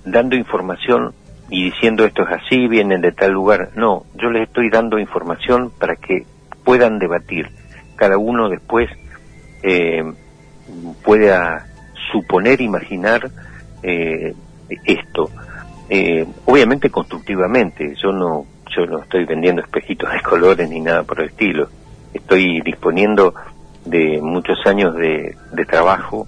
dando 0.05 0.35
información 0.35 1.13
y 1.49 1.65
diciendo 1.65 2.05
esto 2.05 2.23
es 2.23 2.41
así, 2.41 2.67
vienen 2.67 3.01
de 3.01 3.11
tal 3.11 3.31
lugar. 3.31 3.71
No, 3.75 4.05
yo 4.15 4.29
les 4.29 4.47
estoy 4.47 4.69
dando 4.69 4.99
información 4.99 5.71
para 5.71 5.95
que 5.95 6.25
puedan 6.63 6.99
debatir. 6.99 7.49
Cada 7.95 8.17
uno 8.17 8.49
después 8.49 8.89
eh, 9.63 10.03
pueda 11.03 11.67
suponer, 12.11 12.61
imaginar 12.61 13.29
eh, 13.83 14.33
esto. 14.85 15.29
Eh, 15.89 16.25
obviamente 16.45 16.89
constructivamente, 16.89 17.95
yo 18.01 18.11
no, 18.11 18.45
yo 18.75 18.85
no 18.85 18.99
estoy 18.99 19.25
vendiendo 19.25 19.61
espejitos 19.61 20.11
de 20.11 20.21
colores 20.21 20.69
ni 20.69 20.79
nada 20.79 21.03
por 21.03 21.19
el 21.21 21.29
estilo. 21.29 21.69
Estoy 22.13 22.61
disponiendo 22.61 23.33
de 23.85 24.19
muchos 24.21 24.57
años 24.65 24.95
de, 24.95 25.35
de 25.51 25.65
trabajo 25.65 26.27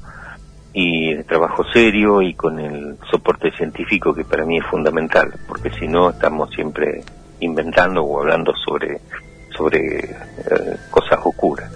y 0.74 1.16
de 1.16 1.24
trabajo 1.24 1.64
serio 1.74 2.22
y 2.22 2.36
con 2.36 2.60
el 2.60 2.98
soporte 3.10 3.52
científico 3.52 4.14
que 4.14 4.24
para 4.24 4.46
mí 4.46 4.58
es 4.60 4.66
fundamental, 4.66 5.34
porque 5.48 5.72
si 5.72 5.88
no 5.88 6.12
estamos 6.12 6.52
siempre 6.52 7.04
inventando 7.40 8.04
o 8.04 8.20
hablando 8.20 8.54
sobre 8.56 9.02
sobre 9.58 9.98
eh, 9.98 10.78
cosas 10.90 11.20
oscuras. 11.24 11.72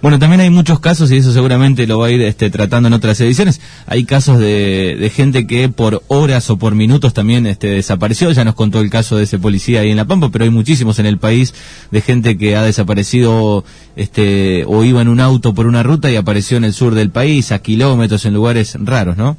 Bueno, 0.00 0.18
también 0.18 0.40
hay 0.40 0.50
muchos 0.50 0.80
casos, 0.80 1.10
y 1.10 1.16
eso 1.16 1.32
seguramente 1.32 1.86
lo 1.86 1.98
va 1.98 2.06
a 2.06 2.10
ir 2.10 2.22
este, 2.22 2.50
tratando 2.50 2.86
en 2.86 2.94
otras 2.94 3.20
ediciones, 3.20 3.60
hay 3.86 4.04
casos 4.04 4.38
de, 4.38 5.10
gente 5.14 5.46
que 5.46 5.68
por 5.68 6.02
horas 6.08 6.48
o 6.50 6.56
por 6.56 6.74
minutos 6.74 7.14
también 7.14 7.46
este, 7.46 7.68
desapareció, 7.68 8.30
ya 8.30 8.44
nos 8.44 8.54
contó 8.54 8.80
el 8.80 8.90
caso 8.90 9.16
de 9.16 9.24
ese 9.24 9.38
policía 9.38 9.80
ahí 9.80 9.90
en 9.90 9.96
La 9.96 10.04
Pampa, 10.04 10.30
pero 10.30 10.44
hay 10.44 10.50
muchísimos 10.50 10.98
en 10.98 11.06
el 11.06 11.18
país 11.18 11.54
de 11.90 12.00
gente 12.00 12.38
que 12.38 12.56
ha 12.56 12.62
desaparecido 12.62 13.64
este, 13.96 14.64
o 14.66 14.84
iba 14.84 15.02
en 15.02 15.08
un 15.08 15.20
auto 15.20 15.52
por 15.52 15.66
una 15.66 15.82
ruta 15.82 16.10
y 16.10 16.16
apareció 16.16 16.56
en 16.56 16.64
el 16.64 16.72
sur 16.72 16.94
del 16.94 17.10
país, 17.10 17.50
a 17.50 17.58
kilómetros, 17.58 18.24
en 18.24 18.34
lugares 18.34 18.76
raros, 18.80 19.16
¿no? 19.16 19.36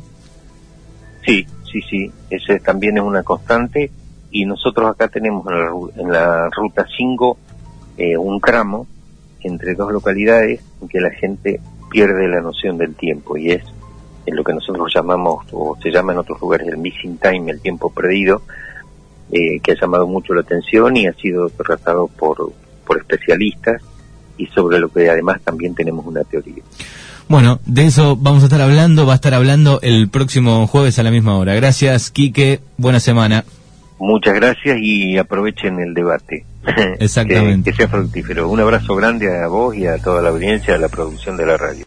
Sí, 1.25 1.45
sí, 1.71 1.81
sí, 1.89 2.11
ese 2.29 2.59
también 2.59 2.97
es 2.97 3.03
una 3.03 3.23
constante 3.23 3.91
y 4.31 4.45
nosotros 4.45 4.91
acá 4.91 5.07
tenemos 5.07 5.45
en 5.97 6.11
la, 6.11 6.49
ruta 6.49 6.85
5 6.97 7.37
eh, 7.97 8.17
un 8.17 8.39
tramo 8.39 8.87
entre 9.41 9.75
dos 9.75 9.91
localidades 9.91 10.61
en 10.81 10.87
que 10.87 10.99
la 10.99 11.11
gente 11.11 11.59
pierde 11.89 12.27
la 12.27 12.41
noción 12.41 12.77
del 12.77 12.95
tiempo 12.95 13.37
y 13.37 13.51
es 13.51 13.63
en 14.25 14.35
lo 14.35 14.43
que 14.43 14.53
nosotros 14.53 14.91
llamamos 14.93 15.45
o 15.51 15.75
se 15.81 15.91
llama 15.91 16.13
en 16.13 16.19
otros 16.19 16.39
lugares 16.39 16.67
el 16.67 16.77
missing 16.77 17.17
time, 17.17 17.51
el 17.51 17.61
tiempo 17.61 17.89
perdido, 17.89 18.43
eh, 19.31 19.59
que 19.61 19.71
ha 19.71 19.79
llamado 19.79 20.07
mucho 20.07 20.33
la 20.33 20.41
atención 20.41 20.95
y 20.97 21.07
ha 21.07 21.13
sido 21.13 21.49
tratado 21.49 22.07
por, 22.07 22.51
por 22.85 22.97
especialistas 22.97 23.81
y 24.37 24.45
sobre 24.47 24.79
lo 24.79 24.89
que 24.89 25.09
además 25.09 25.41
también 25.43 25.73
tenemos 25.73 26.05
una 26.05 26.23
teoría. 26.23 26.63
Bueno, 27.27 27.59
de 27.65 27.85
eso 27.85 28.15
vamos 28.15 28.41
a 28.41 28.45
estar 28.47 28.61
hablando, 28.61 29.05
va 29.05 29.13
a 29.13 29.15
estar 29.15 29.33
hablando 29.33 29.79
el 29.81 30.09
próximo 30.09 30.65
jueves 30.67 30.97
a 30.97 31.03
la 31.03 31.11
misma 31.11 31.37
hora. 31.37 31.53
Gracias, 31.53 32.09
Quique, 32.09 32.59
buena 32.77 32.99
semana. 32.99 33.45
Muchas 33.99 34.33
gracias 34.33 34.77
y 34.81 35.17
aprovechen 35.17 35.79
el 35.79 35.93
debate. 35.93 36.45
Exactamente. 36.99 37.71
que, 37.71 37.77
sea 37.77 37.87
fructífero. 37.87 38.49
Un 38.49 38.59
abrazo 38.59 38.95
grande 38.95 39.37
a 39.37 39.47
vos 39.47 39.75
y 39.75 39.87
a 39.87 39.97
toda 39.97 40.21
la 40.21 40.29
audiencia 40.29 40.73
de 40.73 40.79
la 40.79 40.89
producción 40.89 41.37
de 41.37 41.45
la 41.45 41.57
radio. 41.57 41.77